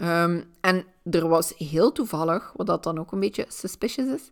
[0.00, 4.30] Um, en er was heel toevallig, wat dat dan ook een beetje suspicious is,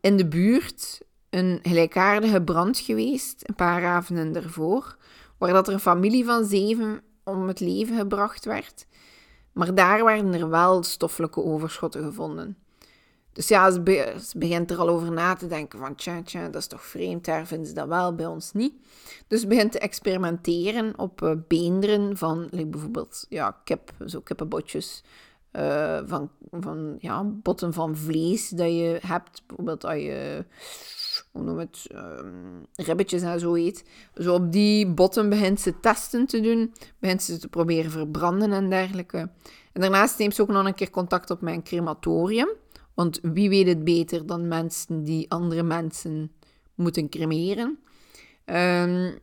[0.00, 4.96] in de buurt een gelijkaardige brand geweest, een paar avonden ervoor,
[5.38, 8.86] waar dat er een familie van zeven om het leven gebracht werd.
[9.52, 12.56] Maar daar werden er wel stoffelijke overschotten gevonden.
[13.32, 13.80] Dus ja, ze,
[14.36, 17.46] begint er al over na te denken van tja, tja, dat is toch vreemd, daar
[17.46, 18.74] vinden ze dat wel, bij ons niet.
[19.26, 25.04] Dus begint te experimenteren op uh, beenderen van bijvoorbeeld ja, kip, zo kippenbotjes,
[25.52, 29.42] uh, van, van ja, botten van vlees dat je hebt.
[29.46, 30.44] Bijvoorbeeld als je,
[31.32, 33.84] hoe het, um, ribbetjes en zo eet.
[34.14, 38.70] Zo op die botten begint ze testen te doen, begint ze te proberen verbranden en
[38.70, 39.30] dergelijke.
[39.72, 42.48] En daarnaast neemt ze ook nog een keer contact op mijn crematorium.
[42.94, 46.32] Want wie weet het beter dan mensen die andere mensen
[46.74, 47.78] moeten cremeren.
[48.46, 49.18] Um,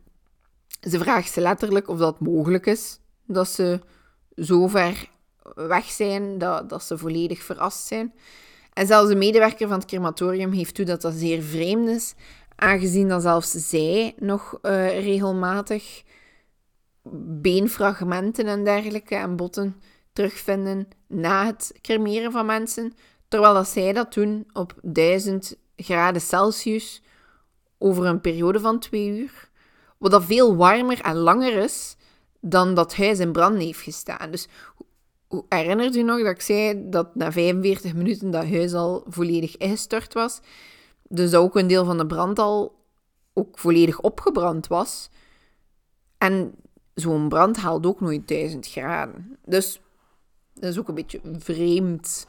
[0.90, 3.00] ze vraagt ze letterlijk of dat mogelijk is.
[3.26, 3.80] Dat ze
[4.36, 5.10] zo ver
[5.56, 8.14] weg zijn dat, dat ze volledig verrast zijn.
[8.74, 12.14] En zelfs de medewerker van het crematorium heeft toe dat dat zeer vreemd is,
[12.56, 16.04] aangezien dat zelfs zij nog uh, regelmatig
[17.42, 19.82] beenfragmenten en dergelijke en botten
[20.14, 22.94] terugvinden na het cremeren van mensen,
[23.28, 27.02] terwijl dat zij dat doen op 1000 graden Celsius
[27.78, 29.50] over een periode van twee uur,
[29.98, 31.96] wat dat veel warmer en langer is
[32.42, 34.32] dan dat huis in brand heeft gestaan.
[34.32, 34.48] Dus
[35.50, 40.14] herinnert u nog dat ik zei dat na 45 minuten dat huis al volledig ingestort
[40.14, 40.40] was?
[41.08, 42.76] Dus dat ook een deel van de brand al
[43.34, 45.10] ook volledig opgebrand was.
[46.18, 46.54] En
[46.94, 49.38] zo'n brand haalt ook nooit 1000 graden.
[49.46, 49.82] Dus
[50.54, 52.28] dat is ook een beetje vreemd.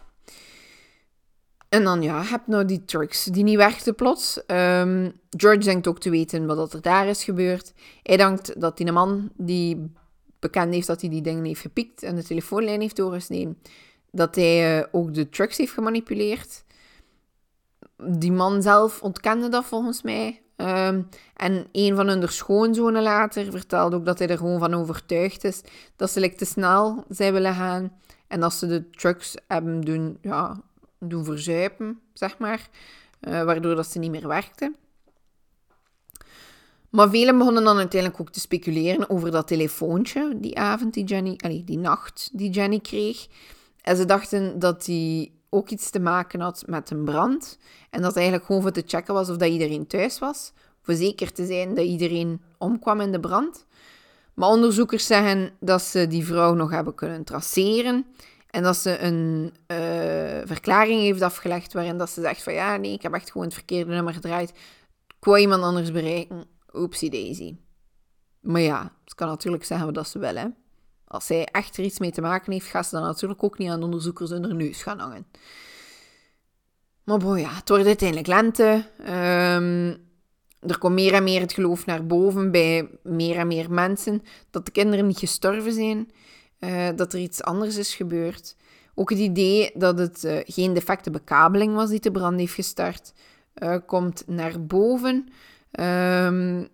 [1.69, 4.43] En dan ja, heb nou die trucks die niet werkten plots.
[4.47, 7.73] Um, George denkt ook te weten wat er daar is gebeurd.
[8.03, 9.93] Hij denkt dat die man die
[10.41, 13.59] bekend heeft dat hij die dingen heeft gepikt en de telefoonlijn heeft doorgesneden,
[14.11, 16.65] dat hij uh, ook de trucks heeft gemanipuleerd.
[17.97, 20.43] Die man zelf ontkende dat volgens mij.
[20.57, 25.45] Um, en een van hun schoonzonen later vertelde ook dat hij er gewoon van overtuigd
[25.45, 25.63] is
[25.97, 27.93] dat ze te snel zijn willen gaan
[28.29, 30.61] en dat ze de trucks hebben doen, ja,
[30.99, 32.69] doen verzuipen, zeg maar,
[33.21, 34.77] uh, waardoor dat ze niet meer werkten.
[36.91, 41.35] Maar velen begonnen dan uiteindelijk ook te speculeren over dat telefoontje die avond, die Jenny,
[41.37, 43.27] allez, die nacht die Jenny kreeg.
[43.83, 47.59] En ze dachten dat die ook iets te maken had met een brand.
[47.91, 50.53] En dat eigenlijk gewoon voor te checken was of dat iedereen thuis was.
[50.83, 53.67] Voor zeker te zijn dat iedereen omkwam in de brand.
[54.35, 58.07] Maar onderzoekers zeggen dat ze die vrouw nog hebben kunnen traceren.
[58.51, 59.77] En dat ze een uh,
[60.45, 63.55] verklaring heeft afgelegd waarin dat ze zegt van ja, nee, ik heb echt gewoon het
[63.55, 64.51] verkeerde nummer gedraaid.
[65.09, 66.45] Ik wou iemand anders bereiken.
[66.73, 67.57] Oopsie daisy.
[68.41, 70.47] Maar ja, ze kan natuurlijk zeggen dat ze wel, hè.
[71.05, 73.71] Als zij echt er iets mee te maken heeft, gaat ze dan natuurlijk ook niet
[73.71, 75.27] aan de onderzoekers in haar neus gaan hangen.
[77.05, 78.85] Maar boy, ja, het wordt uiteindelijk lente.
[79.01, 80.09] Um,
[80.61, 84.65] er komt meer en meer het geloof naar boven bij meer en meer mensen dat
[84.65, 86.11] de kinderen niet gestorven zijn,
[86.61, 88.57] uh, dat er iets anders is gebeurd.
[88.95, 93.13] Ook het idee dat het uh, geen defecte bekabeling was die de brand heeft gestart,
[93.55, 95.29] uh, komt naar boven.
[95.71, 96.69] Um,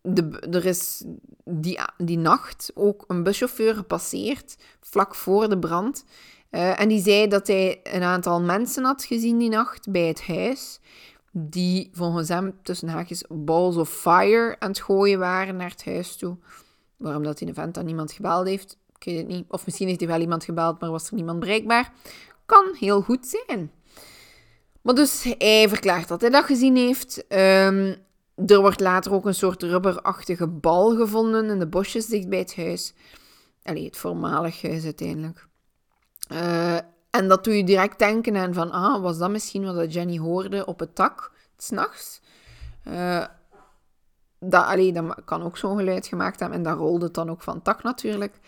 [0.00, 1.04] de, er is
[1.44, 6.04] die, die nacht ook een buschauffeur gepasseerd, vlak voor de brand.
[6.50, 10.26] Uh, en die zei dat hij een aantal mensen had gezien die nacht bij het
[10.26, 10.80] huis.
[11.32, 16.16] die volgens hem tussen haakjes balls of fire aan het gooien waren naar het huis
[16.16, 16.36] toe.
[16.96, 19.44] Waarom dat de vent dan niemand gebeld heeft, ik weet het niet.
[19.48, 21.92] Of misschien heeft hij wel iemand gebeld, maar was er niemand bereikbaar.
[22.46, 23.70] Kan heel goed zijn.
[24.82, 27.26] Maar dus hij verklaart dat hij dat gezien heeft.
[27.26, 27.94] Ehm,
[28.46, 32.56] er wordt later ook een soort rubberachtige bal gevonden in de bosjes dicht bij het
[32.56, 32.94] huis.
[33.62, 35.46] Allee, het voormalig huis uiteindelijk.
[36.32, 36.74] Uh,
[37.10, 40.66] en dat doe je direct denken aan van, ah, was dat misschien wat Jenny hoorde
[40.66, 42.20] op het dak, s'nachts?
[42.88, 43.24] Uh,
[44.38, 46.58] dat, allee, dat kan ook zo'n geluid gemaakt hebben.
[46.58, 48.40] En dat rolde het dan ook van het dak natuurlijk.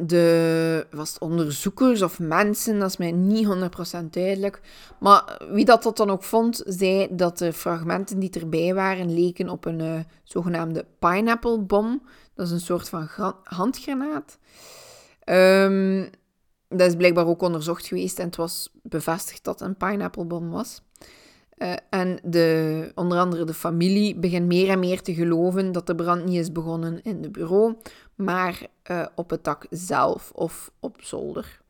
[0.00, 4.60] De was onderzoekers of mensen, dat is mij niet 100% duidelijk.
[5.00, 9.48] Maar wie dat, dat dan ook vond, zei dat de fragmenten die erbij waren leken
[9.48, 12.02] op een uh, zogenaamde pineapple bom.
[12.34, 13.08] Dat is een soort van
[13.42, 14.38] handgranaat.
[15.24, 16.10] Um,
[16.68, 20.82] dat is blijkbaar ook onderzocht geweest en het was bevestigd dat een pineapplebom was.
[21.58, 25.94] Uh, en de, onder andere de familie begint meer en meer te geloven dat de
[25.94, 27.74] brand niet is begonnen in het bureau,
[28.18, 31.60] maar uh, op het dak zelf of op zolder.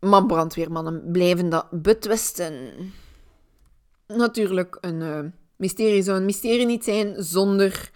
[0.00, 2.72] Maar brandweermannen blijven dat betwisten.
[4.06, 5.18] Natuurlijk, een uh,
[5.56, 7.90] mysterie zou een mysterie niet zijn zonder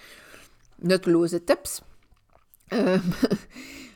[0.77, 1.83] nutteloze tips.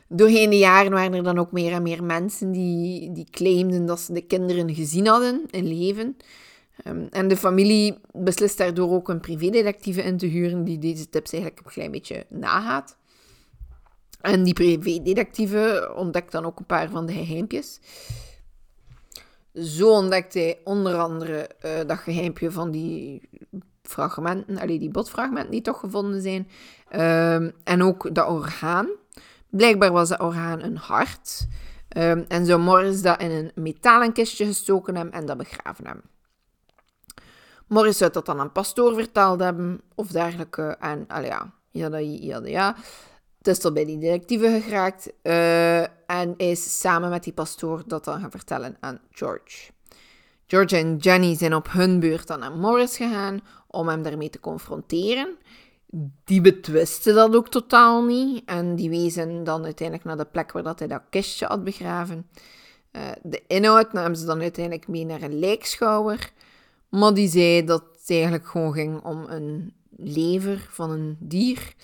[0.09, 4.01] doorheen de jaren waren er dan ook meer en meer mensen die, die claimden dat
[4.01, 6.17] ze de kinderen gezien hadden in leven.
[6.87, 11.33] Um, en de familie beslist daardoor ook een privédetectieve in te huren die deze tips
[11.33, 12.97] eigenlijk een klein beetje nagaat.
[14.23, 17.81] En die privédetectieve ontdekt dan ook een paar van de geheimpjes.
[19.55, 23.29] Zo ontdekt hij onder andere uh, dat geheimpje van die
[23.83, 26.49] fragmenten, allee, die botfragmenten die toch gevonden zijn.
[27.43, 28.89] Um, en ook dat orgaan.
[29.51, 31.47] Blijkbaar was dat orgaan een hart.
[31.97, 36.05] Um, en zou Morris dat in een metalen kistje gestoken hebben en dat begraven hebben.
[37.67, 40.77] Morris zou dat dan aan pastoor verteld hebben of dergelijke.
[40.81, 42.77] En al ja, ja, ja, ja.
[43.43, 45.13] Is tot bij die directieven geraakt.
[45.23, 49.71] Uh, en is samen met die pastoor dat dan gaan vertellen aan George.
[50.47, 54.41] George en Jenny zijn op hun beurt dan naar Morris gegaan om hem daarmee te
[54.41, 55.37] confronteren
[56.25, 58.43] die betwisten dat ook totaal niet.
[58.45, 62.27] En die wezen dan uiteindelijk naar de plek waar dat hij dat kistje had begraven.
[62.93, 66.33] Uh, de inhoud namen ze dan uiteindelijk mee naar een lijkschouwer.
[66.89, 71.75] Maar die zei dat het eigenlijk gewoon ging om een lever van een dier.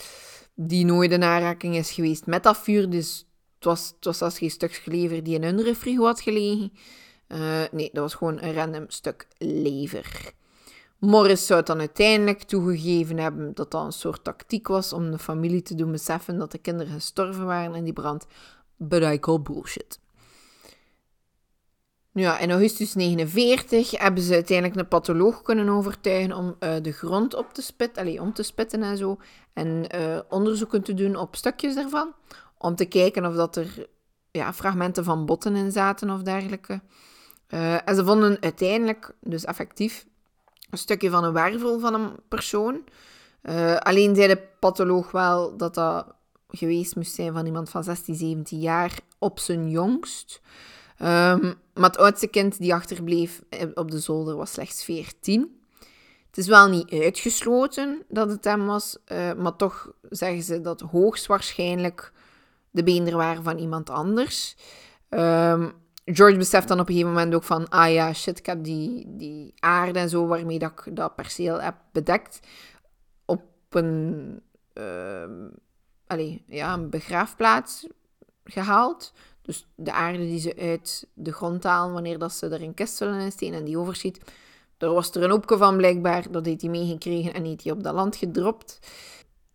[0.60, 2.90] Die nooit in aanraking is geweest met dat vuur.
[2.90, 6.72] Dus het was, het was als geen stuk lever die in hun refrigo had gelegen.
[7.28, 10.32] Uh, nee, dat was gewoon een random stuk lever.
[10.98, 15.62] Morris zou dan uiteindelijk toegegeven hebben dat dat een soort tactiek was om de familie
[15.62, 18.26] te doen beseffen dat de kinderen gestorven waren in die brand.
[18.76, 20.00] But I call bullshit.
[22.18, 27.34] Ja, in augustus 1949 hebben ze uiteindelijk een patholoog kunnen overtuigen om uh, de grond
[27.34, 29.18] op te spitten, allez, om te spitten en zo.
[29.52, 32.14] En uh, onderzoeken te doen op stukjes ervan.
[32.58, 33.86] Om te kijken of dat er
[34.30, 36.80] ja, fragmenten van botten in zaten of dergelijke.
[37.48, 40.06] Uh, en ze vonden uiteindelijk, dus effectief,
[40.70, 42.84] een stukje van een wervel van een persoon.
[43.78, 46.06] Alleen zei de patholoog wel dat dat
[46.48, 50.40] geweest moest zijn van iemand van 16, 17 jaar op zijn jongst.
[51.02, 53.42] Um, maar het oudste kind die achterbleef
[53.74, 55.60] op de zolder was slechts 14.
[56.26, 60.80] Het is wel niet uitgesloten dat het hem was, uh, maar toch zeggen ze dat
[60.80, 62.12] hoogstwaarschijnlijk
[62.70, 64.56] de beenderen waren van iemand anders.
[65.08, 65.72] Um,
[66.04, 69.04] George beseft dan op een gegeven moment ook van, ah ja, shit, ik heb die,
[69.16, 72.40] die aarde en zo waarmee dat ik dat perceel heb bedekt
[73.24, 74.42] op een,
[74.74, 75.24] uh,
[76.06, 77.86] allez, ja, een begraafplaats
[78.44, 79.12] gehaald.
[79.48, 82.98] Dus de aarde die ze uit de grond halen wanneer dat ze er een kist
[82.98, 84.20] willen insteken en die overschiet.
[84.78, 87.82] Er was er een hoopje van blijkbaar, dat heeft hij meegekregen en heeft hij op
[87.82, 88.78] dat land gedropt.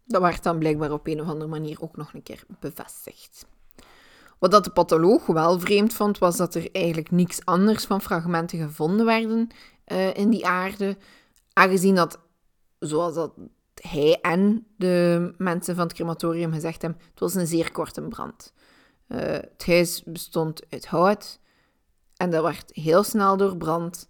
[0.06, 3.46] Dat werd dan blijkbaar op een of andere manier ook nog een keer bevestigd.
[4.40, 8.60] Wat dat de patholoog wel vreemd vond, was dat er eigenlijk niks anders van fragmenten
[8.60, 9.50] gevonden werden
[9.88, 10.98] uh, in die aarde.
[11.54, 12.20] Aangezien dat,
[12.80, 13.34] zoals dat
[13.74, 18.54] hij en de mensen van het crematorium gezegd hebben, het was een zeer korte brand.
[19.14, 21.40] Uh, het huis bestond uit hout
[22.18, 24.08] en dat werd heel snel doorbrand.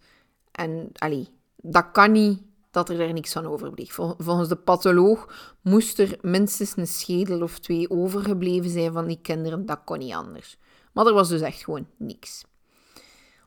[0.51, 2.41] En allee, dat kan niet
[2.71, 3.93] dat er daar niks van overbleef.
[4.17, 9.65] Volgens de patholoog moest er minstens een schedel of twee overgebleven zijn van die kinderen.
[9.65, 10.57] Dat kon niet anders.
[10.91, 12.45] Maar er was dus echt gewoon niks.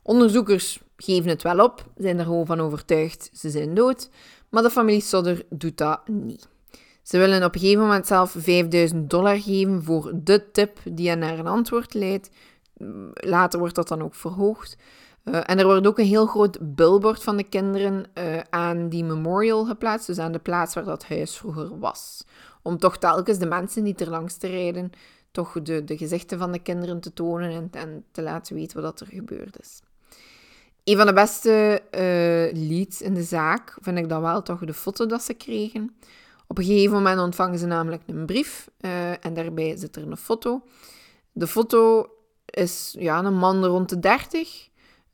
[0.03, 4.11] Onderzoekers geven het wel op, zijn er gewoon van overtuigd, ze zijn dood.
[4.49, 6.49] Maar de familie Sodder doet dat niet.
[7.07, 11.19] Ze willen op een gegeven moment zelf 5000 dollar geven voor de tip die hen
[11.19, 12.31] naar een antwoord leidt.
[13.15, 14.77] later wordt dat dan ook verhoogd.
[15.25, 19.05] Uh, en er wordt ook een heel groot billboard van de kinderen uh, aan die
[19.05, 22.25] memorial geplaatst, dus aan de plaats waar dat huis vroeger was.
[22.63, 24.91] Om toch telkens de mensen die er langs te rijden,
[25.31, 29.01] toch de, de gezichten van de kinderen te tonen en, en te laten weten wat
[29.01, 29.81] er gebeurd is.
[30.85, 34.75] Een van de beste uh, leads in de zaak vind ik dan wel toch de
[34.75, 35.97] foto dat ze kregen.
[36.47, 38.69] Op een gegeven moment ontvangen ze namelijk een brief
[39.21, 40.63] en daarbij zit er een foto.
[41.33, 42.11] De foto
[42.45, 44.69] is ja, een man rond de 30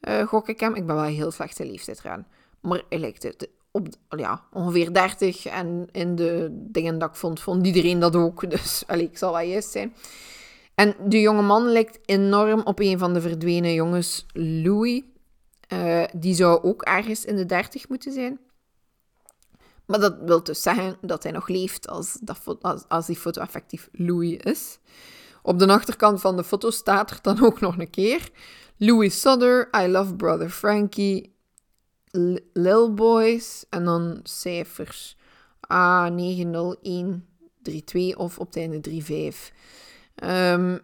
[0.08, 0.74] uh, gok ik hem.
[0.74, 2.26] Ik ben wel heel slechte leeftijd eraan.
[2.60, 5.46] Maar hij lijkt het op ja, ongeveer 30.
[5.46, 8.44] En in de dingen dat ik vond, vond iedereen dat ook.
[8.50, 9.94] Dus ik zal wel juist zijn.
[10.74, 15.02] En de jonge man lijkt enorm op een van de verdwenen jongens, Louis.
[15.72, 18.38] Uh, die zou ook ergens in de 30 moeten zijn.
[19.86, 23.40] Maar dat wil dus zeggen dat hij nog leeft als, dat, als, als die foto
[23.40, 24.78] effectief Louis is.
[25.42, 28.30] Op de achterkant van de foto staat er dan ook nog een keer
[28.76, 31.34] Louis Sutter, I Love Brother Frankie,
[32.52, 35.16] Lil Boys en dan cijfers
[35.60, 39.52] A90132 of op het einde 35.
[40.24, 40.80] Um,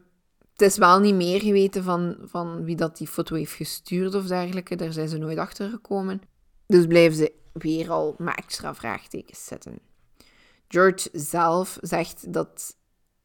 [0.53, 4.27] het is wel niet meer geweten van, van wie dat die foto heeft gestuurd of
[4.27, 4.77] dergelijke.
[4.77, 6.21] Daar zijn ze nooit achter gekomen.
[6.67, 9.79] Dus blijven ze weer al met extra vraagtekens zetten.
[10.69, 12.77] George zelf zegt dat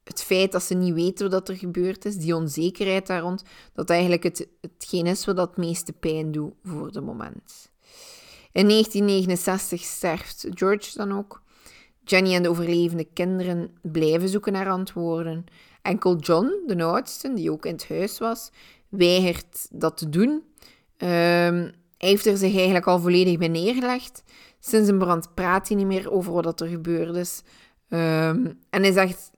[0.03, 3.89] het feit dat ze niet weten wat er gebeurd is, die onzekerheid daar rond, dat
[3.89, 7.71] eigenlijk het, hetgeen is wat het meeste pijn doet voor de moment.
[8.51, 11.41] In 1969 sterft George dan ook.
[12.03, 15.45] Jenny en de overlevende kinderen blijven zoeken naar antwoorden.
[15.81, 18.51] Enkel John, de oudste, die ook in het huis was,
[18.89, 20.43] weigert dat te doen.
[20.97, 21.73] Hij
[22.03, 24.23] heeft er zich eigenlijk al volledig bij neergelegd.
[24.59, 27.41] Sinds een brand praat hij niet meer over wat er gebeurd is.
[27.89, 29.31] Um, en hij zegt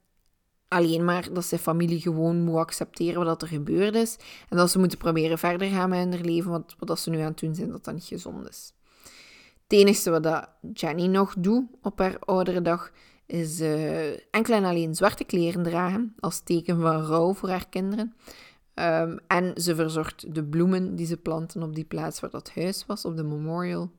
[0.68, 4.16] alleen maar dat zijn familie gewoon moet accepteren wat er gebeurd is.
[4.48, 7.24] En dat ze moeten proberen verder gaan met hun leven, want wat ze nu aan
[7.24, 8.72] het doen zijn, dat dat niet gezond is.
[9.62, 12.90] Het enige wat Jenny nog doet op haar oudere dag,
[13.26, 18.14] is uh, enkel en alleen zwarte kleren dragen, als teken van rouw voor haar kinderen.
[18.80, 22.86] Um, en ze verzorgt de bloemen die ze planten op die plaats waar dat huis
[22.86, 23.90] was, op de memorial.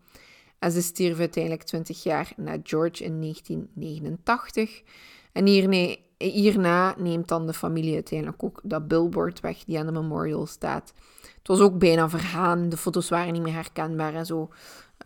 [0.59, 4.81] En ze stierf uiteindelijk 20 jaar na George in 1989.
[5.31, 5.45] En
[6.17, 10.93] hierna neemt dan de familie uiteindelijk ook dat billboard weg die aan de memorial staat.
[11.37, 14.49] Het was ook bijna vergaan, de foto's waren niet meer herkenbaar en zo.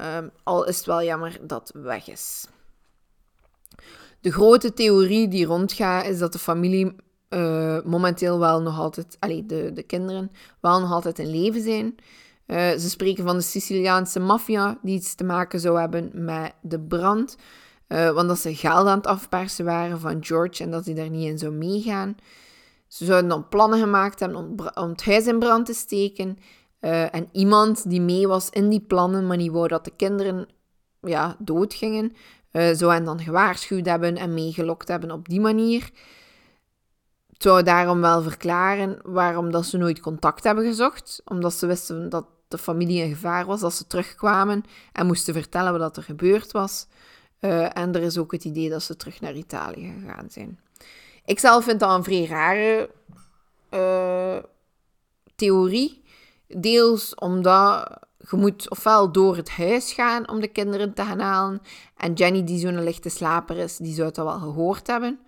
[0.02, 2.48] Um, al is het wel jammer dat weg is.
[4.20, 6.96] De grote theorie die rondgaat is dat de familie
[7.34, 11.96] uh, momenteel wel nog altijd, allee, de, de kinderen, wel nog altijd in leven zijn.
[12.48, 16.80] Uh, ze spreken van de Siciliaanse maffia die iets te maken zou hebben met de
[16.80, 17.38] brand.
[17.88, 21.10] Uh, want dat ze geld aan het afpersen waren van George en dat hij daar
[21.10, 22.16] niet in zou meegaan.
[22.88, 26.38] Ze zouden dan plannen gemaakt hebben om, om het huis in brand te steken.
[27.12, 30.48] En iemand die mee was in die plannen, maar niet wou dat de kinderen
[31.02, 32.14] ja, doodgingen,
[32.52, 35.90] zou hen dan gewaarschuwd hebben en meegelokt hebben op die manier.
[37.42, 41.22] Het zou daarom wel verklaren waarom dat ze nooit contact hebben gezocht.
[41.26, 45.80] Omdat ze wisten dat de familie in gevaar was, dat ze terugkwamen en moesten vertellen
[45.80, 46.88] wat er gebeurd was.
[47.40, 50.60] Uh, en er is ook het idee dat ze terug naar Italië gegaan zijn.
[51.26, 52.90] Ik zelf vind dat een vrij rare
[53.70, 54.44] uh,
[55.36, 56.04] theorie.
[56.48, 61.62] Deels omdat je moet ofwel door het huis gaan om de kinderen te gaan halen.
[61.98, 65.20] En Jenny, die zo'n lichte slaper is, die zou het al wel gehoord hebben.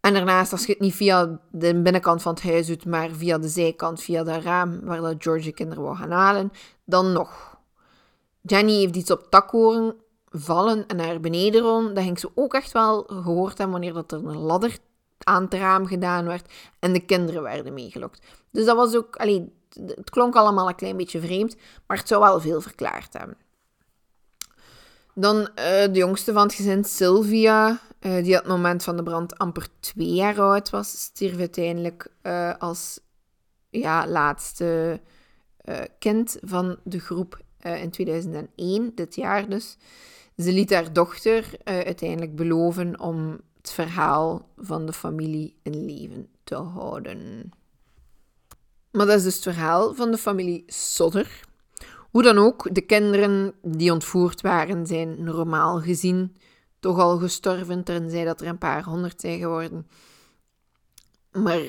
[0.00, 3.38] En daarnaast, als je het niet via de binnenkant van het huis doet, maar via
[3.38, 6.52] de zijkant, via dat raam waar dat George de kinderen wil gaan halen,
[6.84, 7.58] dan nog.
[8.40, 9.94] Jenny heeft iets op tak horen
[10.30, 14.12] vallen en naar beneden rollen, dat ging ze ook echt wel gehoord hebben wanneer dat
[14.12, 14.78] er een ladder
[15.18, 18.26] aan het raam gedaan werd en de kinderen werden meegelokt.
[18.50, 22.20] Dus dat was ook, allee, het klonk allemaal een klein beetje vreemd, maar het zou
[22.20, 23.36] wel veel verklaard hebben.
[25.14, 29.02] Dan uh, de jongste van het gezin, Sylvia, uh, die op het moment van de
[29.02, 33.00] brand amper twee jaar oud was, stierf uiteindelijk uh, als
[33.70, 35.00] ja, laatste
[35.98, 39.76] kind van de groep in 2001, dit jaar dus.
[40.36, 46.54] Ze liet haar dochter uiteindelijk beloven om het verhaal van de familie in leven te
[46.54, 47.50] houden.
[48.90, 51.40] Maar dat is dus het verhaal van de familie Sodder.
[52.10, 56.36] Hoe dan ook, de kinderen die ontvoerd waren, zijn normaal gezien
[56.80, 59.86] toch al gestorven, tenzij dat er een paar honderd zijn geworden.
[61.32, 61.60] Maar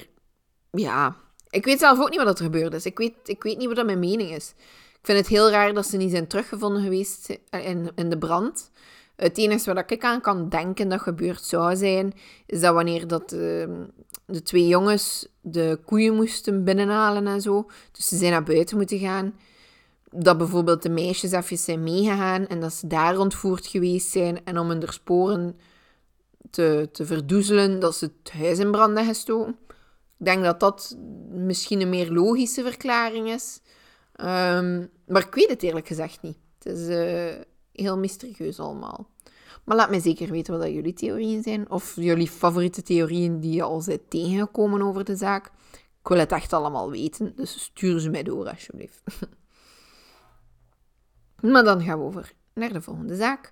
[0.71, 1.15] ja,
[1.49, 2.85] ik weet zelf ook niet wat er gebeurd is.
[2.85, 4.53] Ik weet, ik weet niet wat dat mijn mening is.
[4.91, 8.71] Ik vind het heel raar dat ze niet zijn teruggevonden geweest in, in de brand.
[9.15, 12.13] Het enige wat ik aan kan denken dat gebeurd zou zijn,
[12.45, 13.83] is dat wanneer dat, ehm,
[14.25, 18.99] de twee jongens de koeien moesten binnenhalen en zo, dus ze zijn naar buiten moeten
[18.99, 19.33] gaan,
[20.11, 24.57] dat bijvoorbeeld de meisjes even zijn meegegaan en dat ze daar ontvoerd geweest zijn en
[24.57, 25.57] om hun sporen
[26.49, 29.57] te, te verdoezelen, dat ze het huis in brand gestoken.
[30.17, 30.97] Ik denk dat dat
[31.29, 33.61] misschien een meer logische verklaring is.
[34.15, 36.37] Ehm, maar ik weet het eerlijk gezegd niet.
[36.59, 39.09] Het is uh, heel mysterieus allemaal.
[39.63, 41.69] Maar laat mij zeker weten wat jullie theorieën zijn.
[41.69, 45.51] Of jullie favoriete theorieën die je al zijn tegengekomen over de zaak.
[46.01, 49.01] Ik wil het echt allemaal weten, dus stuur ze mij door alsjeblieft.
[51.41, 53.49] maar dan gaan we over naar de volgende zaak.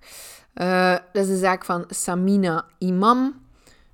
[0.54, 3.48] Uh, dat is de zaak van Samina Imam.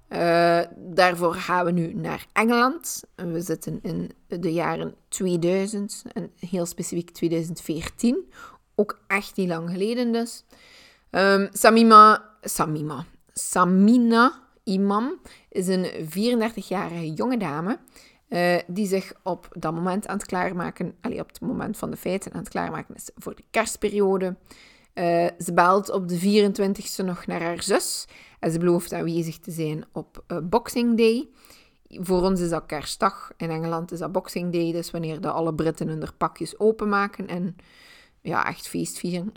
[0.08, 3.02] Uh, daarvoor gaan we nu naar Engeland.
[3.14, 8.32] We zitten in de jaren 2000 en heel specifiek 2014.
[8.74, 10.44] Ook echt niet lang geleden dus.
[11.10, 14.32] Um, Samima, Samima, Samina
[14.64, 17.78] Imam is een 34-jarige jonge dame
[18.28, 21.96] uh, die zich op dat moment aan het klaarmaken, allee, op het moment van de
[21.96, 24.36] feiten aan het klaarmaken is voor de kerstperiode.
[24.94, 28.06] Uh, ze belt op de 24e nog naar haar zus
[28.40, 31.28] en ze belooft aanwezig te zijn op uh, Boxing Day.
[31.88, 35.54] Voor ons is dat kerstdag, in Engeland is dat Boxing Day, dus wanneer de alle
[35.54, 37.56] Britten hun pakjes openmaken en
[38.20, 39.32] ja, echt feest vieren.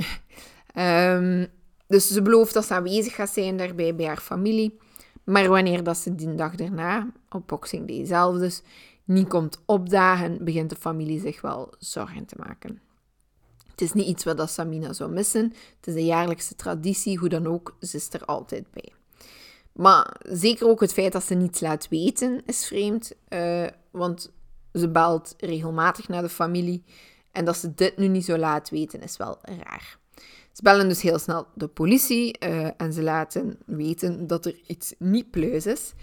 [0.76, 1.48] um,
[1.88, 4.80] dus ze belooft dat ze aanwezig gaat zijn daarbij bij haar familie.
[5.30, 8.62] Maar wanneer dat ze die dag daarna, op Boxing Day zelf dus,
[9.04, 12.82] niet komt opdagen, begint de familie zich wel zorgen te maken.
[13.72, 15.54] Het is niet iets wat Samina zou missen.
[15.78, 18.94] Het is een jaarlijkse traditie, hoe dan ook, ze is er altijd bij.
[19.72, 24.32] Maar zeker ook het feit dat ze niets laat weten is vreemd, uh, want
[24.74, 26.84] ze belt regelmatig naar de familie.
[27.32, 29.99] En dat ze dit nu niet zo laat weten is wel raar.
[30.52, 34.94] Ze bellen dus heel snel de politie uh, en ze laten weten dat er iets
[34.98, 35.94] niet pluis is.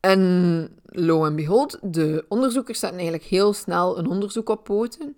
[0.00, 5.16] En lo en behold, de onderzoekers zetten eigenlijk heel snel een onderzoek op poten.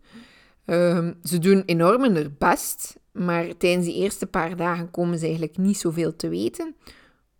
[0.66, 5.56] Um, ze doen enorm hun best, maar tijdens die eerste paar dagen komen ze eigenlijk
[5.56, 6.74] niet zoveel te weten.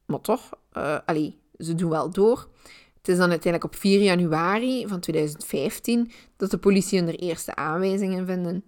[0.07, 2.49] Maar toch, uh, allee, ze doen wel door.
[2.97, 8.26] Het is dan uiteindelijk op 4 januari van 2015 dat de politie hun eerste aanwijzingen
[8.26, 8.64] vinden.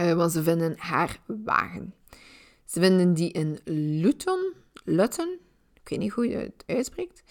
[0.00, 1.94] Uh, want ze vinden haar wagen.
[2.64, 3.58] Ze vinden die in
[4.00, 4.52] Luton.
[4.84, 5.38] Luton?
[5.82, 7.22] Ik weet niet hoe je het uitspreekt.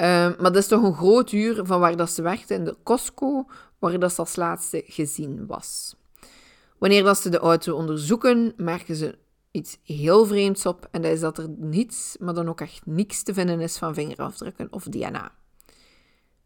[0.00, 2.76] Uh, maar dat is toch een groot uur van waar dat ze werkte in de
[2.82, 3.46] Costco,
[3.78, 5.96] waar dat ze als laatste gezien was.
[6.78, 9.18] Wanneer dat ze de auto onderzoeken, merken ze
[9.50, 10.88] iets heel vreemds op.
[10.90, 13.94] En dat is dat er niets, maar dan ook echt niks te vinden is van
[13.94, 15.32] vingerafdrukken of DNA.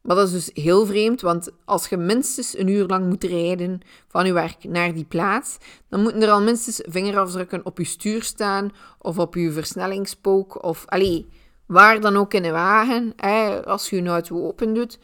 [0.09, 3.81] Maar dat is dus heel vreemd, want als je minstens een uur lang moet rijden
[4.07, 5.57] van je werk naar die plaats,
[5.89, 10.87] dan moeten er al minstens vingerafdrukken op je stuur staan of op je versnellingspook of
[10.87, 11.29] allee,
[11.67, 14.99] waar dan ook in de wagen, hè, als je je auto open doet.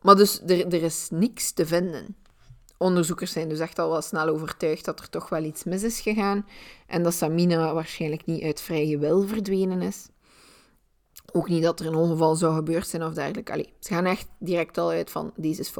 [0.00, 2.16] Maar dus er, er is niks te vinden.
[2.78, 6.00] Onderzoekers zijn dus echt al wel snel overtuigd dat er toch wel iets mis is
[6.00, 6.46] gegaan
[6.86, 10.08] en dat Samina waarschijnlijk niet uit vrije wil verdwenen is.
[11.32, 13.52] Ook niet dat er een ongeval zou gebeurd zijn of dergelijke.
[13.52, 15.72] Allee, ze gaan echt direct al uit van, deze is.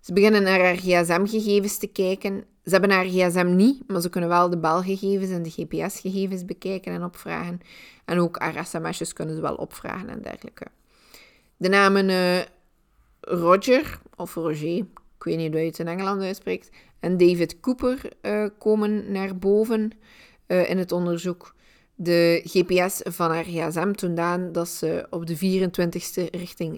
[0.00, 2.44] Ze beginnen naar haar gsm-gegevens te kijken.
[2.64, 6.92] Ze hebben haar gsm niet, maar ze kunnen wel de belgegevens en de gps-gegevens bekijken
[6.92, 7.60] en opvragen.
[8.04, 10.66] En ook haar sms'jes kunnen ze wel opvragen en dergelijke.
[11.56, 12.38] De namen uh,
[13.20, 18.12] Roger, of Roger, ik weet niet hoe je het in Engeland uitspreekt, en David Cooper
[18.22, 19.92] uh, komen naar boven
[20.46, 21.54] uh, in het onderzoek.
[22.00, 26.76] De GPS van haar gsm toonde aan dat ze op de 24e richting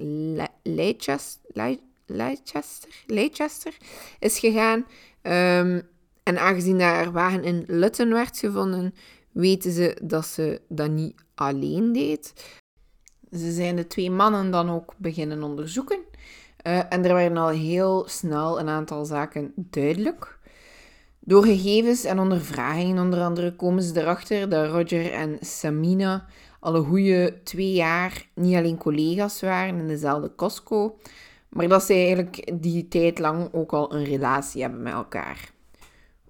[3.07, 3.77] Leicester,
[4.19, 4.87] is gegaan.
[5.23, 5.83] Um,
[6.23, 8.95] en aangezien haar wagen in Luton werd gevonden,
[9.33, 12.33] weten ze dat ze dat niet alleen deed.
[13.31, 15.99] Ze zijn de twee mannen dan ook beginnen onderzoeken.
[16.67, 20.39] Uh, en er waren al heel snel een aantal zaken duidelijk.
[21.21, 26.27] Door gegevens en ondervragingen onder andere komen ze erachter dat Roger en Samina
[26.61, 30.99] al een goede twee jaar niet alleen collega's waren in dezelfde Costco,
[31.49, 35.51] maar dat ze eigenlijk die tijd lang ook al een relatie hebben met elkaar.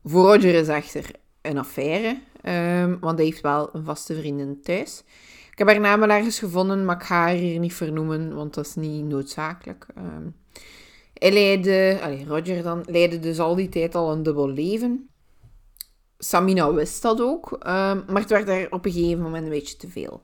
[0.04, 1.10] Voor Roger is echter
[1.42, 5.02] een affaire, um, want hij heeft wel een vaste vriendin thuis.
[5.50, 8.54] Ik heb haar naam wel ergens gevonden, maar ik ga haar hier niet vernoemen, want
[8.54, 9.86] dat is niet noodzakelijk.
[9.98, 10.34] Um,
[11.20, 15.08] hij leidde, Roger dan, leidde dus al die tijd al een dubbel leven.
[16.18, 19.76] Samina wist dat ook, ehm, maar het werd er op een gegeven moment een beetje
[19.76, 20.22] te veel.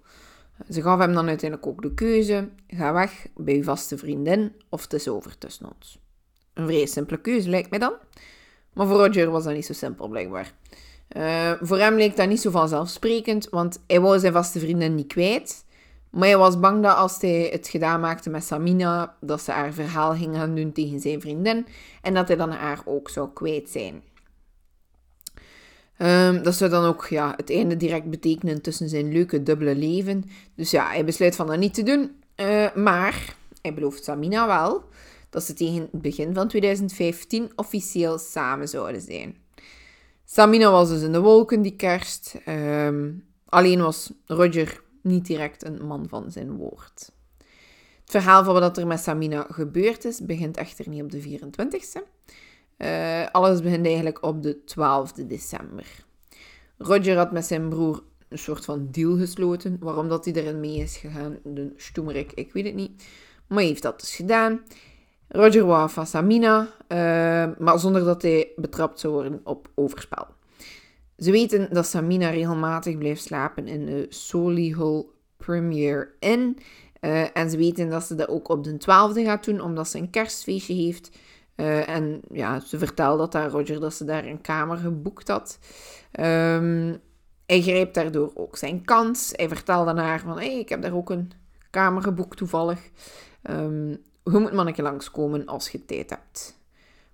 [0.70, 4.82] Ze gaf hem dan uiteindelijk ook de keuze: ga weg bij je vaste vriendin of
[4.82, 5.98] het is over tussen ons.
[6.54, 7.92] Een vrij simpele keuze lijkt mij dan.
[8.72, 10.52] Maar voor Roger was dat niet zo simpel blijkbaar.
[11.16, 15.06] Uh, voor hem leek dat niet zo vanzelfsprekend, want hij wou zijn vaste vriendin niet
[15.06, 15.64] kwijt.
[16.16, 19.72] Maar hij was bang dat als hij het gedaan maakte met Samina, dat ze haar
[19.72, 21.66] verhaal ging gaan doen tegen zijn vriendin
[22.02, 24.02] en dat hij dan haar ook zou kwijt zijn.
[25.98, 30.24] Um, dat zou dan ook ja, het einde direct betekenen tussen zijn leuke dubbele leven.
[30.54, 32.22] Dus ja, hij besluit van dat niet te doen.
[32.36, 34.84] Uh, maar hij belooft Samina wel
[35.30, 39.36] dat ze tegen het begin van 2015 officieel samen zouden zijn.
[40.24, 42.34] Samina was dus in de wolken die kerst.
[42.48, 47.12] Um, alleen was Roger niet direct een man van zijn woord.
[48.00, 52.02] Het verhaal van wat er met Samina gebeurd is, begint echter niet op de 24e.
[52.78, 56.04] Uh, alles begint eigenlijk op de 12e december.
[56.78, 59.76] Roger had met zijn broer een soort van deal gesloten.
[59.80, 63.04] Waarom dat hij erin mee is gegaan, de stoemerik, ik weet het niet.
[63.46, 64.60] Maar hij heeft dat dus gedaan.
[65.28, 70.26] Roger wou van Samina, uh, maar zonder dat hij betrapt zou worden op overspel.
[71.18, 75.06] Ze weten dat Samina regelmatig blijft slapen in de Solihull
[75.36, 76.58] Premier Inn.
[77.00, 79.98] Uh, en ze weten dat ze dat ook op de 12e gaat doen, omdat ze
[79.98, 81.10] een kerstfeestje heeft.
[81.56, 85.58] Uh, en ja, ze vertelt dat aan Roger dat ze daar een kamer geboekt had.
[86.20, 87.00] Um,
[87.46, 89.32] hij grijpt daardoor ook zijn kans.
[89.32, 91.32] Hij vertelt aan haar van, hey, ik heb daar ook een
[91.70, 92.90] kamer geboekt toevallig.
[93.50, 93.88] Um,
[94.22, 96.58] je moet manneke langskomen als je tijd hebt.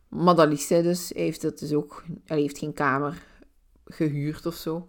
[0.09, 0.69] Maar dat dus.
[1.15, 3.23] Hij heeft, het dus ook, hij heeft geen kamer
[3.93, 4.89] gehuurd of zo.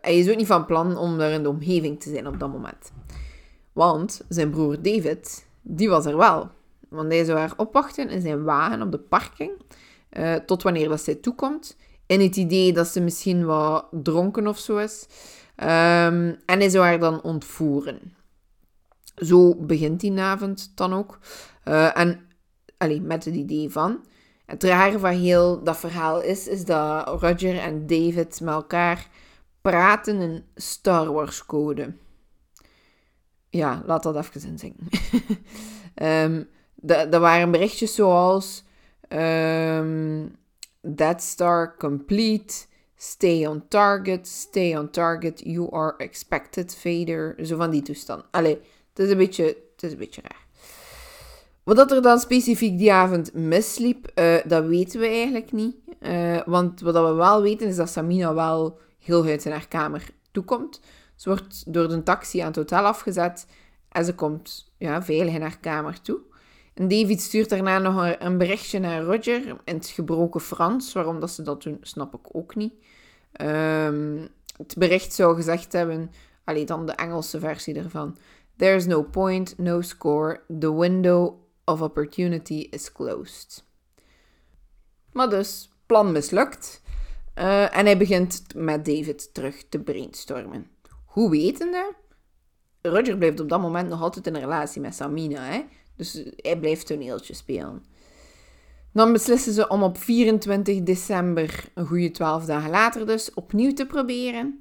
[0.00, 2.52] Hij is ook niet van plan om daar in de omgeving te zijn op dat
[2.52, 2.92] moment.
[3.72, 6.50] Want zijn broer David, die was er wel.
[6.88, 9.50] Want hij zou haar opwachten in zijn wagen op de parking.
[10.12, 11.76] Uh, tot wanneer dat zij toekomt.
[12.06, 15.06] In het idee dat ze misschien wat dronken of zo is.
[15.56, 18.14] Um, en hij zou haar dan ontvoeren.
[19.14, 21.18] Zo begint die avond dan ook.
[21.64, 22.20] Uh, en
[22.76, 24.04] alleen met het idee van.
[24.50, 29.08] Het rare van heel dat verhaal is, is dat Roger en David met elkaar
[29.60, 31.92] praten in Star Wars code.
[33.48, 34.88] Ja, laat dat even inzinken.
[36.24, 38.64] um, dat, dat waren berichtjes zoals...
[39.08, 40.38] Um,
[40.82, 42.66] That star complete.
[42.96, 44.26] Stay on target.
[44.26, 45.40] Stay on target.
[45.44, 47.36] You are expected, Vader.
[47.42, 48.24] Zo van die toestand.
[48.30, 50.46] Allee, het is een beetje, het is een beetje raar.
[51.64, 55.76] Wat er dan specifiek die avond misliep, uh, dat weten we eigenlijk niet.
[56.00, 60.10] Uh, want wat we wel weten is dat Samina wel heel uit in haar kamer
[60.30, 60.80] toekomt.
[61.16, 63.46] Ze wordt door de taxi aan het hotel afgezet
[63.88, 66.18] en ze komt ja, veilig in haar kamer toe.
[66.74, 70.92] En David stuurt daarna nog een berichtje naar Roger in het gebroken Frans.
[70.92, 72.72] Waarom dat ze dat doen, snap ik ook niet.
[73.40, 76.10] Um, het bericht zou gezegd hebben,
[76.44, 78.16] alleen dan de Engelse versie ervan.
[78.56, 80.40] There's no point, no score.
[80.58, 81.34] The window
[81.70, 83.64] of opportunity is closed.
[85.12, 86.82] Maar dus, plan mislukt.
[87.38, 90.70] Uh, en hij begint met David terug te brainstormen.
[91.04, 91.94] Hoe wetende?
[92.82, 95.42] Roger blijft op dat moment nog altijd in een relatie met Samina.
[95.42, 95.64] Hè?
[95.96, 97.84] Dus hij blijft toneeltje spelen.
[98.92, 103.86] Dan beslissen ze om op 24 december, een goede 12 dagen later dus, opnieuw te
[103.86, 104.60] proberen.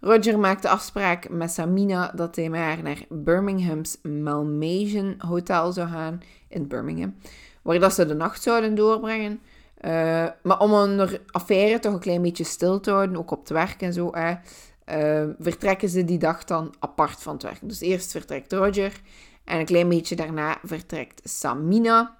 [0.00, 5.88] Roger maakt de afspraak met Samina dat hij met haar naar Birmingham's Malmaison Hotel zou
[5.88, 6.20] gaan
[6.50, 7.14] in Birmingham,
[7.62, 9.40] waar dat ze de nacht zouden doorbrengen.
[9.84, 13.48] Uh, maar om een affaire toch een klein beetje stil te houden, ook op het
[13.48, 14.34] werk en zo, uh,
[15.38, 17.58] vertrekken ze die dag dan apart van het werk.
[17.62, 19.00] Dus eerst vertrekt Roger
[19.44, 22.16] en een klein beetje daarna vertrekt Samina.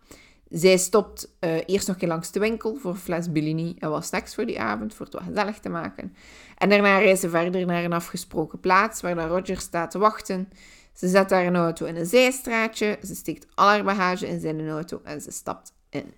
[0.48, 4.34] Zij stopt uh, eerst nog een langs de winkel voor fles Bellini en wat snacks
[4.34, 6.14] voor die avond, voor het wat gezellig te maken.
[6.56, 10.48] En daarna reizen ze verder naar een afgesproken plaats waar Roger staat te wachten.
[10.92, 15.00] Ze zet haar auto in een zijstraatje, ze steekt al haar bagage in zijn auto
[15.04, 16.12] en ze stapt in.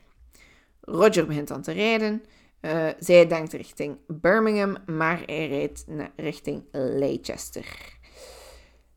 [0.81, 2.23] Roger begint dan te rijden.
[2.61, 5.85] Uh, zij denkt richting Birmingham, maar hij rijdt
[6.17, 8.01] richting Leicester.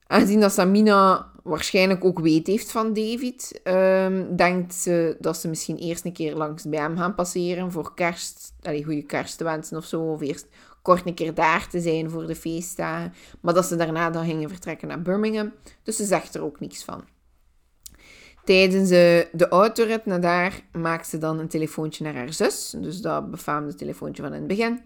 [0.07, 5.77] Aangezien dat Samina waarschijnlijk ook weet heeft van David, um, denkt ze dat ze misschien
[5.77, 9.77] eerst een keer langs bij hem gaan passeren voor kerst, allee, goede kerst te wensen
[9.77, 10.47] of zo, of eerst
[10.85, 14.49] kort een keer daar te zijn voor de feestdagen, maar dat ze daarna dan gingen
[14.49, 15.53] vertrekken naar Birmingham.
[15.83, 17.03] Dus ze zegt er ook niets van.
[18.43, 23.31] Tijdens de autorit naar daar maakt ze dan een telefoontje naar haar zus, dus dat
[23.31, 24.81] befaamde telefoontje van in het begin.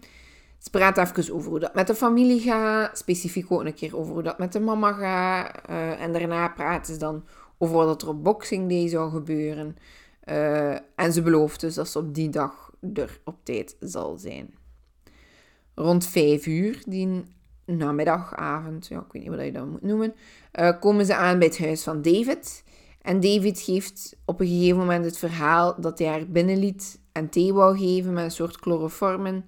[0.58, 2.98] Ze praat even over hoe dat met de familie gaat.
[2.98, 5.70] Specifiek ook een keer over hoe dat met de mama gaat.
[5.70, 7.24] Uh, en daarna praten ze dan
[7.58, 9.76] over wat er op Boxing Day zou gebeuren.
[10.24, 14.54] Uh, en ze belooft dus dat ze op die dag er op tijd zal zijn.
[15.80, 17.24] Rond vijf uur, die
[17.64, 20.14] namiddag, avond, ja, ik weet niet wat je dat moet noemen,
[20.60, 22.64] uh, komen ze aan bij het huis van David.
[23.02, 27.52] En David geeft op een gegeven moment het verhaal dat hij haar binnenliet en thee
[27.52, 29.44] wou geven met een soort chloroformen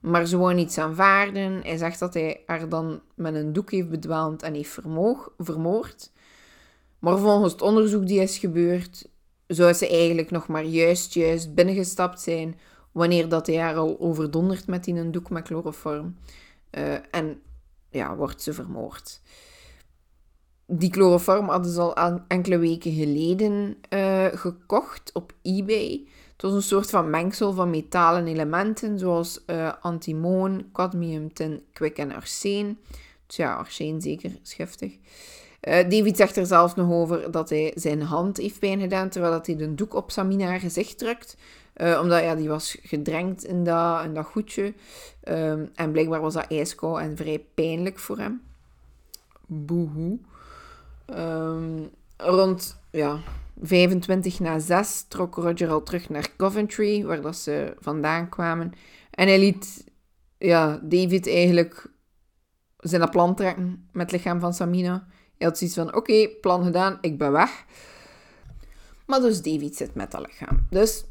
[0.00, 1.60] Maar ze wou niets aanvaarden.
[1.62, 4.78] Hij zegt dat hij haar dan met een doek heeft bedwelmd en heeft
[5.38, 6.12] vermoord.
[6.98, 9.08] Maar volgens het onderzoek die is gebeurd,
[9.46, 12.58] zou ze eigenlijk nog maar juist, juist binnengestapt zijn
[12.94, 16.16] wanneer dat hij haar al overdondert met die een doek met chloroform.
[16.70, 17.40] Uh, en
[17.90, 19.20] ja, wordt ze vermoord.
[20.66, 26.06] Die chloroform hadden ze al enkele weken geleden uh, gekocht op eBay.
[26.32, 31.98] Het was een soort van mengsel van metalen elementen, zoals uh, antimoon, cadmium, tin, kwik
[31.98, 32.78] en arsen.
[33.26, 34.96] Dus ja, arsen zeker, schiftig.
[35.60, 39.46] David zegt er zelfs nog over dat hij zijn hand heeft pijn gedaan, terwijl dat
[39.46, 41.36] hij de doek op Samina haar gezicht drukt.
[41.76, 44.74] Uh, omdat ja, die was gedrenkt in dat, in dat goedje.
[45.28, 48.42] Um, en blijkbaar was dat ijskoud en vrij pijnlijk voor hem.
[49.46, 50.18] Boehoe.
[51.10, 53.18] Um, rond ja,
[53.62, 58.72] 25 na 6 trok Roger al terug naar Coventry, waar dat ze vandaan kwamen.
[59.10, 59.84] En hij liet
[60.38, 61.86] ja, David eigenlijk
[62.76, 65.06] zijn plan trekken met het lichaam van Samina.
[65.38, 67.64] Hij had zoiets van, oké, plan gedaan, ik ben weg.
[69.06, 70.66] Maar dus David zit met dat lichaam.
[70.70, 71.04] Dus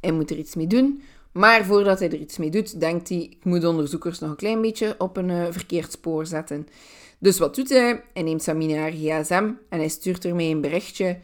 [0.00, 1.02] hij moet er iets mee doen.
[1.32, 4.36] Maar voordat hij er iets mee doet, denkt hij, ik moet de onderzoekers nog een
[4.36, 6.68] klein beetje op een uh, verkeerd spoor zetten.
[7.18, 8.02] Dus wat doet hij?
[8.12, 11.18] Hij neemt Samina haar gsm en hij stuurt ermee een berichtje.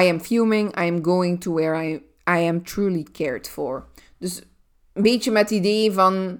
[0.00, 1.94] I am fuming, I am going to where I,
[2.28, 3.86] I am truly cared for.
[4.18, 4.42] Dus
[4.92, 6.38] een beetje met het idee van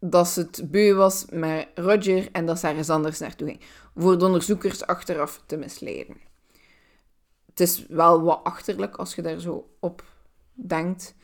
[0.00, 3.60] dat het beu was met Roger en dat ze ergens anders naartoe ging.
[3.96, 6.16] Voor de onderzoekers achteraf te misleiden.
[7.46, 10.04] Het is wel wat achterlijk als je daar zo op
[10.66, 11.14] denkt.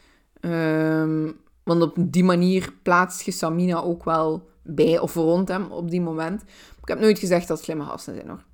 [0.40, 5.90] Um, want op die manier plaatst je Samina ook wel bij of rond hem op
[5.90, 6.42] die moment.
[6.82, 8.44] Ik heb nooit gezegd dat het slimme gasten zijn hoor.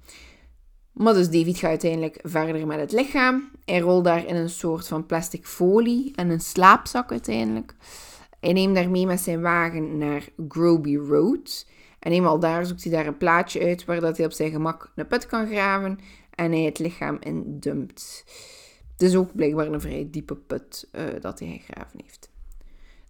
[0.92, 3.50] Maar dus David gaat uiteindelijk verder met het lichaam.
[3.64, 7.74] Hij rolt daar in een soort van plastic folie en een slaapzak uiteindelijk.
[8.40, 11.66] Hij neemt daarmee met zijn wagen naar Groby Road.
[11.98, 14.92] En eenmaal daar zoekt hij daar een plaatje uit waar dat hij op zijn gemak
[14.94, 15.98] een put kan graven
[16.34, 18.24] en hij het lichaam in dumpt.
[19.00, 22.30] Het is ook blijkbaar een vrij diepe put uh, dat hij gegraven heeft.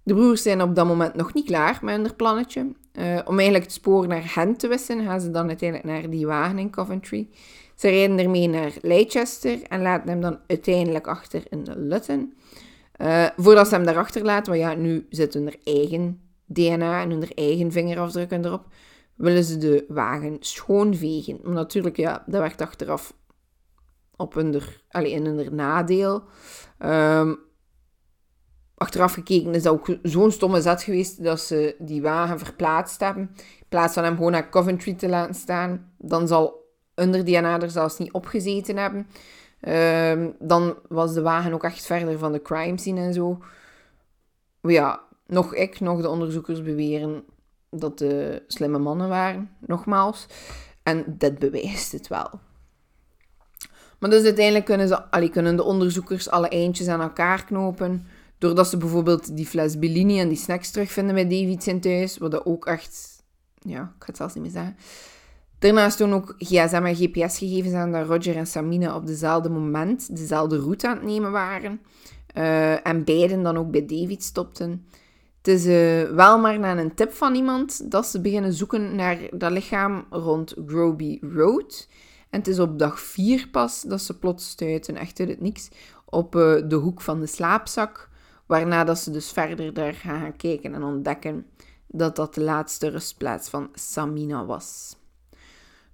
[0.03, 2.73] De broers zijn op dat moment nog niet klaar met hun plannetje.
[2.93, 6.27] Uh, om eigenlijk het spoor naar hen te wissen, gaan ze dan uiteindelijk naar die
[6.27, 7.29] wagen in Coventry.
[7.75, 12.35] Ze rijden ermee naar Leicester en laten hem dan uiteindelijk achter in Luton.
[13.01, 17.35] Uh, voordat ze hem daarachter laten, want ja, nu zit hun eigen DNA en hun
[17.35, 18.67] eigen vingerafdrukken erop,
[19.15, 21.39] willen ze de wagen schoonvegen.
[21.43, 23.15] Maar natuurlijk, ja, dat werd achteraf
[24.21, 26.23] op hun, allee, in hun nadeel.
[26.79, 27.39] Um,
[28.75, 33.31] achteraf gekeken is dat ook zo'n stomme zet geweest dat ze die wagen verplaatst hebben.
[33.59, 37.71] In plaats van hem gewoon naar Coventry te laten staan, dan zal onder DNA er
[37.71, 39.07] zelfs niet opgezeten hebben.
[40.19, 43.39] Um, dan was de wagen ook echt verder van de crime scene en zo.
[44.63, 47.25] Ja, nog ik, nog de onderzoekers beweren
[47.71, 50.27] dat de slimme mannen waren, nogmaals.
[50.83, 52.41] En dit bewijst het wel.
[54.01, 58.07] Maar dus uiteindelijk kunnen, ze, allee, kunnen de onderzoekers alle eindjes aan elkaar knopen.
[58.39, 62.19] Doordat ze bijvoorbeeld die fles Bellini en die snacks terugvinden bij David zijn thuis.
[62.19, 63.23] Wat ook echt...
[63.59, 64.77] Ja, ik ga het zelfs niet meer zeggen.
[65.59, 70.59] Daarnaast doen ook gsm en gps-gegevens aan dat Roger en Samina op dezelfde moment dezelfde
[70.59, 71.81] route aan het nemen waren.
[72.37, 74.87] Uh, en beiden dan ook bij David stopten.
[75.43, 79.19] Het is uh, wel maar na een tip van iemand dat ze beginnen zoeken naar
[79.31, 81.89] dat lichaam rond Groby Road.
[82.31, 85.69] En het is op dag 4 pas dat ze plots stuiten, echt uit het niks,
[86.05, 88.09] op uh, de hoek van de slaapzak.
[88.47, 91.47] Waarna dat ze dus verder daar gaan kijken en ontdekken
[91.87, 94.97] dat dat de laatste rustplaats van Samina was.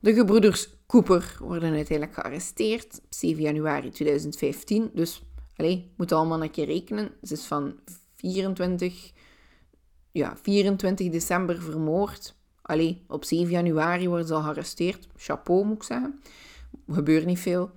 [0.00, 4.90] De gebroeders Cooper worden uiteindelijk gearresteerd op 7 januari 2015.
[4.94, 5.22] Dus,
[5.56, 7.10] allez, moet allemaal een keer rekenen.
[7.22, 7.74] Ze is van
[8.14, 9.12] 24,
[10.12, 12.35] ja, 24 december vermoord.
[12.66, 15.08] Allee, op 7 januari worden ze al gearresteerd.
[15.16, 16.20] Chapeau, moet ik zeggen.
[16.88, 17.70] Gebeurt niet veel.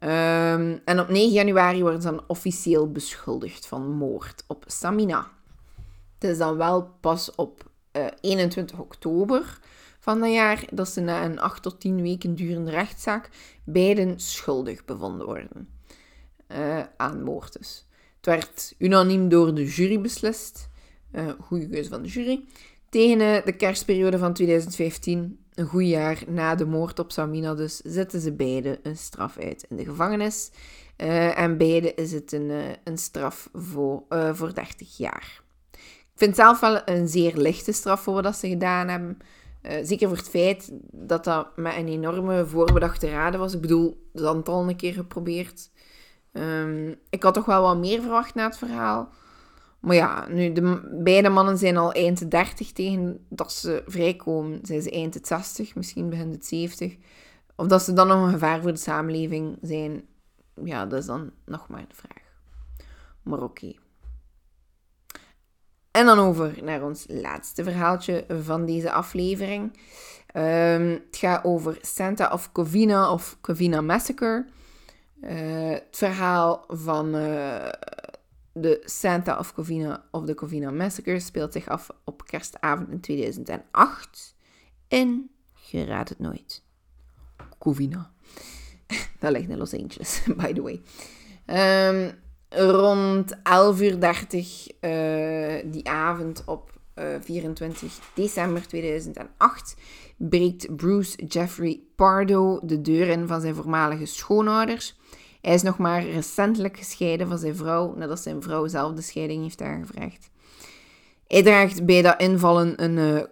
[0.00, 5.30] Um, en op 9 januari worden ze dan officieel beschuldigd van moord op Samina.
[6.18, 9.58] Het is dan wel pas op uh, eh, 21 oktober
[9.98, 13.30] van dat jaar dat ze na een 8 tot 10 weken durende rechtszaak
[13.64, 15.68] beiden schuldig bevonden worden.
[16.52, 17.86] Uh, aan moord dus.
[18.16, 20.68] Het werd unaniem door de jury beslist.
[21.12, 22.44] Uh, goede keuze van de jury.
[22.90, 28.20] Tegen de kerstperiode van 2015 een goed jaar na de moord op Samina dus, zetten
[28.20, 30.50] ze beide een straf uit in de gevangenis.
[30.96, 35.42] Uh, en beide is het een, uh, een straf voor, uh, voor 30 jaar.
[35.72, 39.18] Ik vind zelf wel een zeer lichte straf voor wat ze gedaan hebben.
[39.82, 43.54] zeker voor het feit dat dat met een enorme voorbedachte raden was.
[43.54, 45.70] Ik bedoel, dat het al een keer geprobeerd.
[46.32, 49.08] Um, ik had toch wel wat meer verwacht na het verhaal.
[49.80, 54.58] Maar ja, nu, de, beide mannen zijn al eind de 30 tegen dat ze vrijkomen.
[54.62, 56.96] Zijn ze eind de 60, misschien begin de 70.
[57.56, 60.02] Of dat ze dan nog een gevaar voor de samenleving zijn,
[60.64, 62.22] ja, dat is dan nog maar de vraag.
[63.22, 63.74] Maar oké.
[65.90, 69.78] En dan over naar ons laatste verhaaltje van deze aflevering.
[70.26, 74.46] Ehm, het gaat over Santa of Covina of Covina Massacre.
[75.20, 77.68] Uh, het verhaal van uh,
[78.52, 84.34] de Santa of Covina of de Covina Massacre speelt zich af op kerstavond in 2008
[84.88, 85.30] in,
[85.70, 86.62] je raadt het nooit,
[87.58, 88.10] Covina.
[89.18, 90.80] Dat ligt in Los Angeles, by the way.
[91.46, 92.12] Um,
[92.48, 93.40] rond 11.30
[93.80, 93.98] uur
[94.80, 99.76] uh, die avond op uh, eh, 24 december 2008
[100.16, 104.96] breekt Bruce Jeffrey Pardo de deur in van zijn voormalige schoonouders.
[105.40, 109.42] Hij is nog maar recentelijk gescheiden van zijn vrouw, nadat zijn vrouw zelf de scheiding
[109.42, 110.30] heeft aangevraagd.
[111.26, 113.22] Hij draagt bij dat invallen een uh,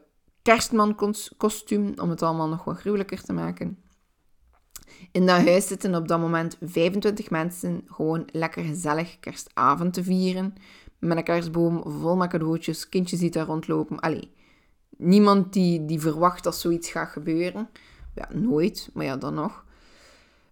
[0.43, 3.79] kerstmankostuum om het allemaal nog wat gruwelijker te maken.
[5.13, 10.55] In dat huis zitten op dat moment 25 mensen gewoon lekker gezellig kerstavond te vieren.
[10.99, 14.01] Met een kerstboom vol met cadeautjes, kindjes die daar rondlopen.
[14.01, 14.33] Allee,
[14.97, 17.69] niemand die, die verwacht dat zoiets gaat gebeuren.
[18.15, 19.65] Ja, nooit, maar ja, dan nog.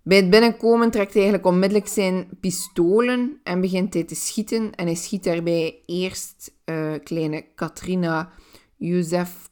[0.05, 4.75] Bij het binnenkomen trekt hij eigenlijk onmiddellijk zijn pistolen en begint hij te schieten.
[4.75, 8.33] En hij schiet daarbij eerst uh, kleine Katrina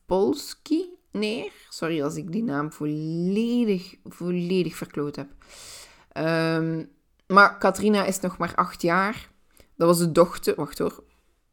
[0.07, 1.53] Polski neer.
[1.69, 5.29] Sorry als ik die naam volledig, volledig verkloot heb.
[6.59, 6.91] Um,
[7.27, 9.31] maar Katrina is nog maar acht jaar.
[9.77, 10.55] Dat was de dochter...
[10.55, 11.05] Wacht hoor.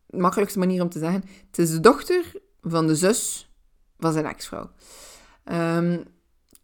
[0.05, 1.23] De makkelijkste manier om te zeggen.
[1.47, 3.49] Het is de dochter van de zus
[3.99, 4.71] van zijn ex-vrouw.
[5.51, 6.03] Um,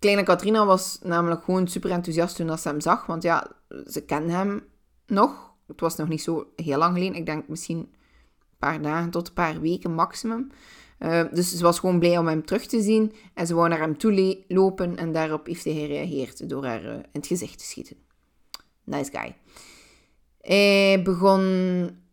[0.06, 3.06] kleine Katrina was namelijk gewoon super enthousiast toen ze hem zag.
[3.06, 3.52] Want ja,
[3.88, 4.64] ze kende hem
[5.08, 5.54] nog.
[5.68, 7.16] Het was nog niet zo heel lang geleden.
[7.18, 10.52] Ik denk misschien een paar dagen tot een paar weken maximum.
[11.00, 13.14] Uh, dus ze was gewoon blij om hem terug te zien.
[13.34, 14.98] En ze wou naar hem toe lopen.
[14.98, 17.98] En daarop heeft hij gereageerd door haar uh, in het gezicht te schieten.
[18.84, 19.36] Nice guy.
[20.42, 21.42] Hij begon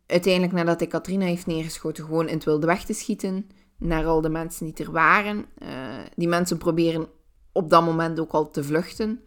[0.07, 3.51] uiteindelijk nadat hij Katrina heeft neergeschoten gewoon in het wilde weg te schieten.
[3.79, 5.45] Naar al de mensen die er waren.
[5.63, 5.69] Uh,
[6.17, 7.09] die mensen proberen
[7.53, 9.21] op dat moment ook al te vluchten.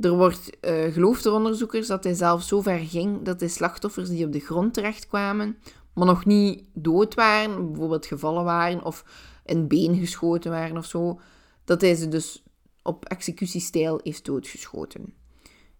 [0.00, 4.08] Er wordt uh, geloofd door onderzoekers dat hij zelf zo ver ging dat de slachtoffers
[4.08, 5.58] die op de grond terechtkwamen,
[5.94, 9.04] maar nog niet dood waren, bijvoorbeeld gevallen waren of
[9.44, 11.20] een been geschoten waren of zo,
[11.64, 12.42] dat hij ze dus
[12.82, 15.14] op executiestijl heeft doodgeschoten.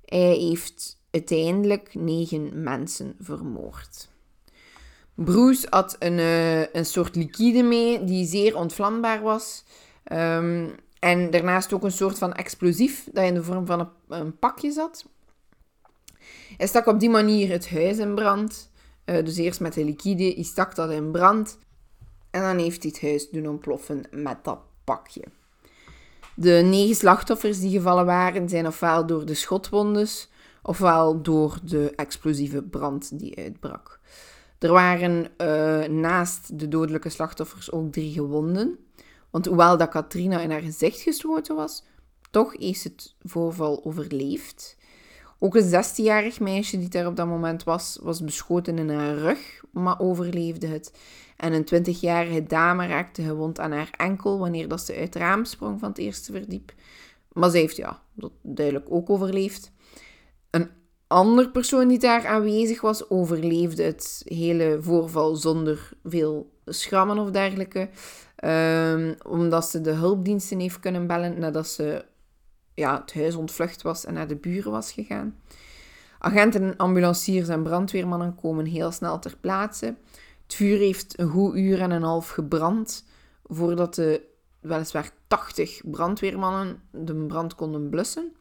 [0.05, 4.09] Hij heeft uiteindelijk negen mensen vermoord.
[5.15, 9.65] Bruce had een, uh, een soort liquide mee die zeer ontvlambaar was.
[10.13, 10.75] Um,
[11.05, 15.07] en daarnaast ook een soort van explosief dat in de vorm van een, pakje zat.
[16.57, 18.71] Hij stak op die manier het huis in brand.
[19.05, 21.59] Uh, dus eerst met de liquide, hij stak dat in brand.
[22.31, 25.25] En dan heeft hij het huis doen ontploffen met dat pakje.
[26.35, 30.31] De negen slachtoffers die gevallen waren, zijn ofwel door de schotwondes,
[30.63, 34.01] ofwel door de explosieve brand die uitbrak.
[34.59, 38.79] Er waren uh, naast de dodelijke slachtoffers ook drie gewonden.
[39.35, 41.85] Want hoewel dat Katrina in haar gezicht geschoten was,
[42.31, 44.77] toch heeft het voorval overleefd.
[45.39, 49.65] Ook een 16-jarig meisje die daar op dat moment was, was beschoten in haar rug,
[49.73, 50.93] maar overleefde het.
[51.37, 55.45] En een 20-jarige dame raakte gewond aan haar enkel wanneer dat ze uit het raam
[55.45, 56.73] sprong van het eerste verdiep.
[57.33, 59.73] Maar ze heeft ja, dat duidelijk ook overleefd.
[60.51, 60.71] Een
[61.07, 67.89] andere persoon die daar aanwezig was, overleefde het hele voorval zonder veel schrammen of dergelijke.
[68.45, 72.05] Um, omdat ze de hulpdiensten heeft kunnen bellen nadat ze
[72.75, 75.37] ja, het huis ontvlucht was en naar de buren was gegaan.
[76.19, 79.95] Agenten, ambulanciers en brandweermannen komen heel snel ter plaatse.
[80.43, 83.05] Het vuur heeft een goed uur en een half gebrand
[83.45, 84.23] voordat de
[84.61, 88.33] weliswaar 80 brandweermannen de brand konden blussen.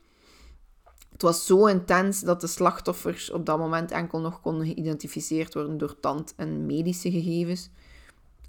[1.11, 5.77] Het was zo intens dat de slachtoffers op dat moment enkel nog konden geïdentificeerd worden
[5.77, 7.69] door tand- en medische gegevens.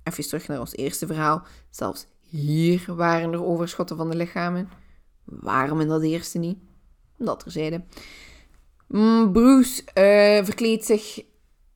[0.05, 1.43] Even terug naar ons eerste verhaal.
[1.71, 4.69] Zelfs hier waren er overschotten van de lichamen.
[5.25, 6.59] Waarom in dat eerste niet?
[7.19, 7.85] Dat terzijde.
[8.87, 11.23] Mm, Bruce uh, verkleedt zich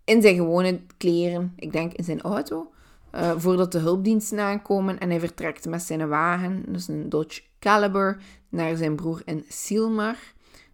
[0.04, 2.72] in zijn gewone kleren, ik denk in zijn auto,
[3.14, 8.22] uh, voordat de hulpdiensten aankomen en hij vertrekt met zijn wagen, dus een Dodge Caliber,
[8.48, 10.16] naar zijn broer in Silmar.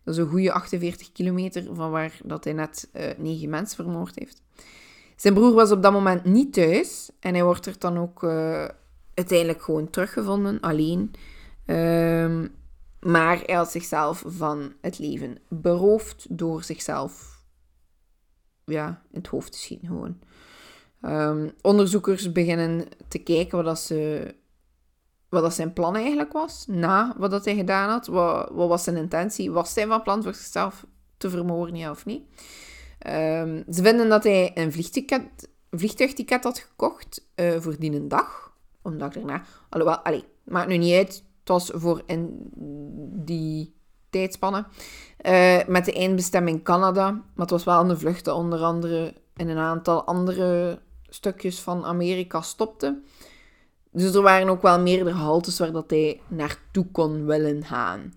[0.04, 4.18] Dat is een goede 48 kilometer van waar dat hij net uh, negen mensen vermoord
[4.18, 4.42] heeft.
[5.16, 8.68] Zijn broer was op dat moment niet thuis en hij wordt er dan ook uh,
[9.14, 11.10] uiteindelijk gewoon teruggevonden, alleen.
[11.66, 12.54] Um,
[13.00, 17.42] maar hij had zichzelf van het leven beroofd door zichzelf
[18.64, 20.18] ja, in het hoofd te schieten gewoon.
[21.00, 24.34] Ehm, onderzoekers beginnen te kijken wat, dat ze,
[25.28, 26.64] wat dat zijn plan eigenlijk was.
[26.68, 28.06] Na wat dat hij gedaan had.
[28.06, 29.52] Wat, wat was zijn intentie?
[29.52, 30.86] Was hij van plan voor zichzelf
[31.16, 32.22] te vermoorden, of niet?
[33.04, 38.52] Ehm, ze vinden dat hij een vliegticket, vliegtuigticket had gekocht uh, voor die een dag.
[38.82, 39.42] Een dag daarna.
[39.68, 41.24] Alhoewel, allee, maakt nu niet uit.
[41.40, 42.50] Het was voor in
[43.24, 43.74] die
[44.10, 44.64] tijdspanne.
[45.22, 47.10] Uh, met de eindbestemming Canada.
[47.10, 52.40] Maar het was wel een vluchten onder andere in een aantal andere stukjes van Amerika
[52.40, 53.00] stopte.
[53.90, 58.12] Dus er waren ook wel meerdere haltes waar dat hij naartoe kon willen gaan.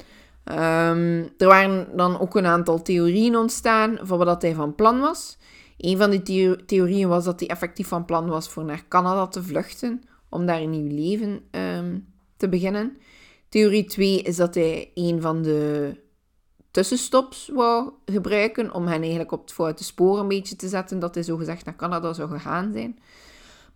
[0.52, 5.38] Um, er waren dan ook een aantal theorieën ontstaan van wat hij van plan was.
[5.78, 9.43] Een van die theorieën was dat hij effectief van plan was voor naar Canada te
[9.43, 12.98] vluchten, om daar een nieuw leven um, te beginnen.
[13.50, 15.91] Theorie 2 is dat hij een van de
[16.72, 21.14] tussenstops wou gebruiken om hen eigenlijk op het foute spoor een beetje te zetten dat
[21.14, 23.00] hij zogezegd naar Canada zou gegaan zijn.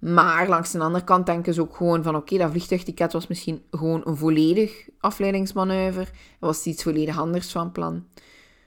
[0.02, 3.64] Maar langs de andere kant denken ze ook gewoon van oké, dat vliegtuigticket was misschien
[3.72, 6.02] gewoon een volledig afleidingsmanoeuvre.
[6.02, 8.06] Er was iets volledig anders van plan.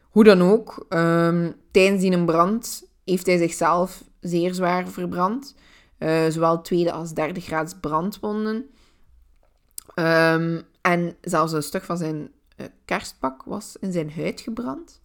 [0.03, 5.55] Hoe dan ook, um, tijdens die brand heeft hij zichzelf zeer zwaar verbrand.
[5.99, 8.67] Uh, zowel tweede als derde graads brandwonden.
[9.95, 15.01] Um, en zelfs een stuk van zijn uh, kerstpak was in zijn huid gebrand.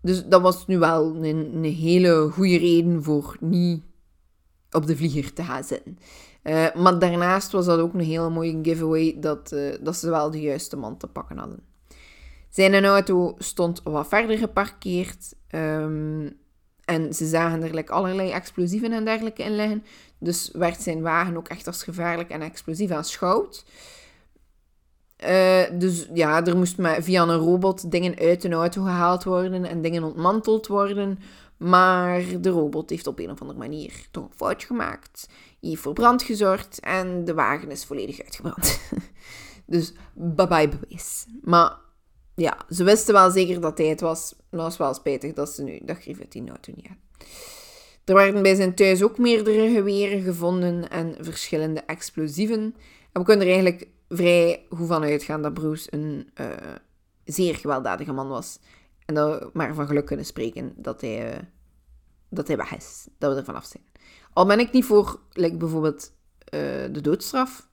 [0.00, 3.82] Dus dat was nu wel een hele goede reden voor niet
[4.76, 5.98] op de vlieger te gaan zitten.
[6.42, 10.30] Uh, maar daarnaast was dat ook een hele mooie giveaway dat, uh, dat ze wel
[10.30, 11.60] de juiste man te pakken hadden.
[12.50, 15.34] Zijn auto stond wat verder geparkeerd.
[15.50, 16.36] Um,
[16.84, 19.84] en ze zagen er allerlei explosieven en dergelijke in liggen.
[20.18, 23.64] Dus werd zijn wagen ook echt als gevaarlijk en explosief aanschouwd.
[25.24, 29.82] Uh, dus ja, er moest via een robot dingen uit de auto gehaald worden en
[29.82, 31.18] dingen ontmanteld worden.
[31.56, 35.28] Maar de robot heeft op een of andere manier toch een fout gemaakt.
[35.60, 38.80] Heeft voor brand gezorgd en de wagen is volledig uitgebrand.
[39.66, 41.26] dus bye bye bewijs.
[41.42, 41.76] Maar
[42.34, 44.34] ja, ze wisten wel zeker dat hij het was.
[44.36, 46.96] Maar het was wel spijtig dat ze nu dat Griffith die auto niet had.
[48.04, 52.74] Er werden bij zijn thuis ook meerdere geweren gevonden en verschillende explosieven.
[53.12, 56.46] En we kunnen er eigenlijk vrij goed van uitgaan dat Bruce een uh,
[57.24, 58.58] zeer gewelddadige man was.
[59.06, 61.38] En we maar van geluk kunnen spreken dat hij, uh,
[62.28, 63.08] dat hij weg is.
[63.18, 63.84] Dat we er vanaf zijn.
[64.32, 66.12] Al ben ik niet voor like, bijvoorbeeld
[66.54, 66.60] uh,
[66.92, 67.68] de doodstraf.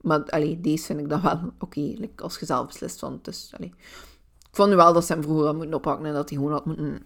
[0.00, 1.78] Maar allee, deze vind ik dan wel oké.
[1.80, 3.18] Okay, als je zelf beslist van.
[3.22, 3.74] Dus, allee.
[4.38, 6.06] Ik vond wel dat ze hem vroeger had moeten oppakken.
[6.06, 7.02] En dat hij gewoon had moeten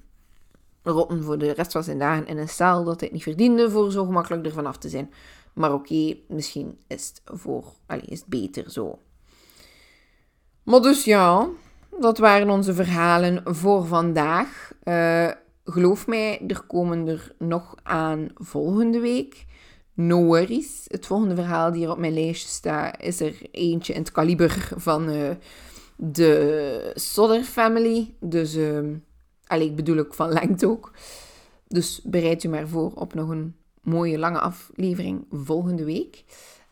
[0.83, 2.85] rotten voor de rest van zijn dagen in een cel.
[2.85, 5.13] Dat hij het niet verdiende voor zo gemakkelijk ervan af te zijn.
[5.53, 8.99] Maar oké, misschien is het, voor, allee, is het beter zo.
[10.63, 11.49] Maar dus ja,
[12.01, 14.73] dat waren onze verhalen voor vandaag.
[14.85, 15.31] Uh,
[15.65, 19.45] geloof mij, er komen er nog aan volgende week.
[19.95, 20.85] No worries.
[20.89, 24.69] Het volgende verhaal die hier op mijn lijstje staat, is er eentje in het kaliber
[24.77, 25.31] van uh,
[25.97, 28.15] de Sodder Family.
[28.21, 28.79] Dus, uh,
[29.47, 30.93] allee, ik bedoel ook van lengte ook.
[31.69, 36.25] Dus bereid u maar voor op nog een mooie lange aflevering volgende week.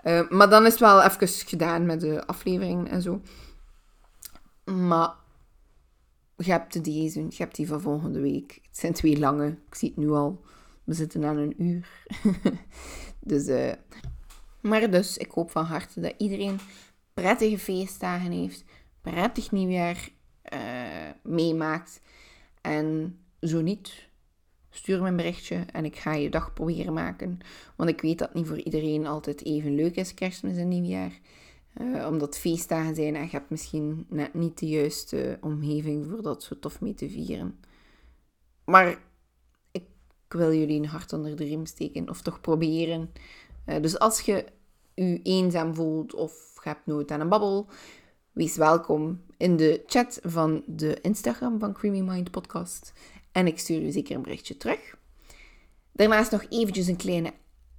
[0.04, 3.20] Uh, maar dan is het wel even gedaan met de aflevering en zo.
[4.64, 5.14] Maar
[6.36, 8.58] je hebt deze, je hebt die van volgende week.
[8.62, 9.48] Het zijn twee lange.
[9.48, 10.44] Ik zie het nu al.
[10.84, 12.06] We zitten aan een uur.
[13.20, 13.72] dus, uh,
[14.60, 16.58] maar dus, ik hoop van harte dat iedereen
[17.14, 18.64] prettige feestdagen heeft.
[19.00, 20.08] Prettig nieuwjaar
[20.52, 22.00] uh, meemaakt.
[22.60, 24.08] En zo niet,
[24.70, 27.38] stuur me een berichtje en ik ga je dag proberen maken.
[27.76, 31.20] Want ik weet dat niet voor iedereen altijd even leuk is, kerstmis en nieuwjaar.
[31.80, 36.42] Uh, omdat feestdagen zijn en je hebt misschien net niet de juiste omgeving voor dat
[36.42, 37.58] zo tof mee te vieren.
[38.64, 38.98] Maar
[39.70, 39.84] ik
[40.28, 43.12] wil jullie een hart onder de riem steken of toch proberen.
[43.66, 44.44] Uh, dus als je
[44.94, 47.66] je eenzaam voelt of je hebt nood aan een babbel,
[48.32, 52.92] wees welkom in de chat van de Instagram van Creamy Mind Podcast.
[53.32, 54.96] En ik stuur u zeker een berichtje terug.
[55.92, 57.32] Daarnaast nog eventjes een kleine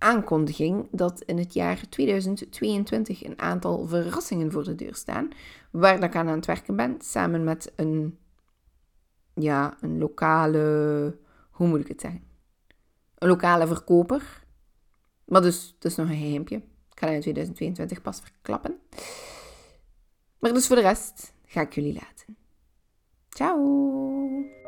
[0.03, 5.29] aankondiging dat in het jaar 2022 een aantal verrassingen voor de deur staan,
[5.71, 8.17] waar ik aan aan het werken ben, samen met een,
[9.33, 11.17] ja, een lokale,
[11.51, 12.23] hoe moet ik het zeggen?
[13.17, 14.43] Een lokale verkoper.
[15.25, 16.55] Maar dus, het is nog een geheimpje.
[16.55, 18.79] Ik ga dat in 2022 pas verklappen.
[20.39, 22.37] Maar dus voor de rest ga ik jullie laten.
[23.29, 24.62] Ciao!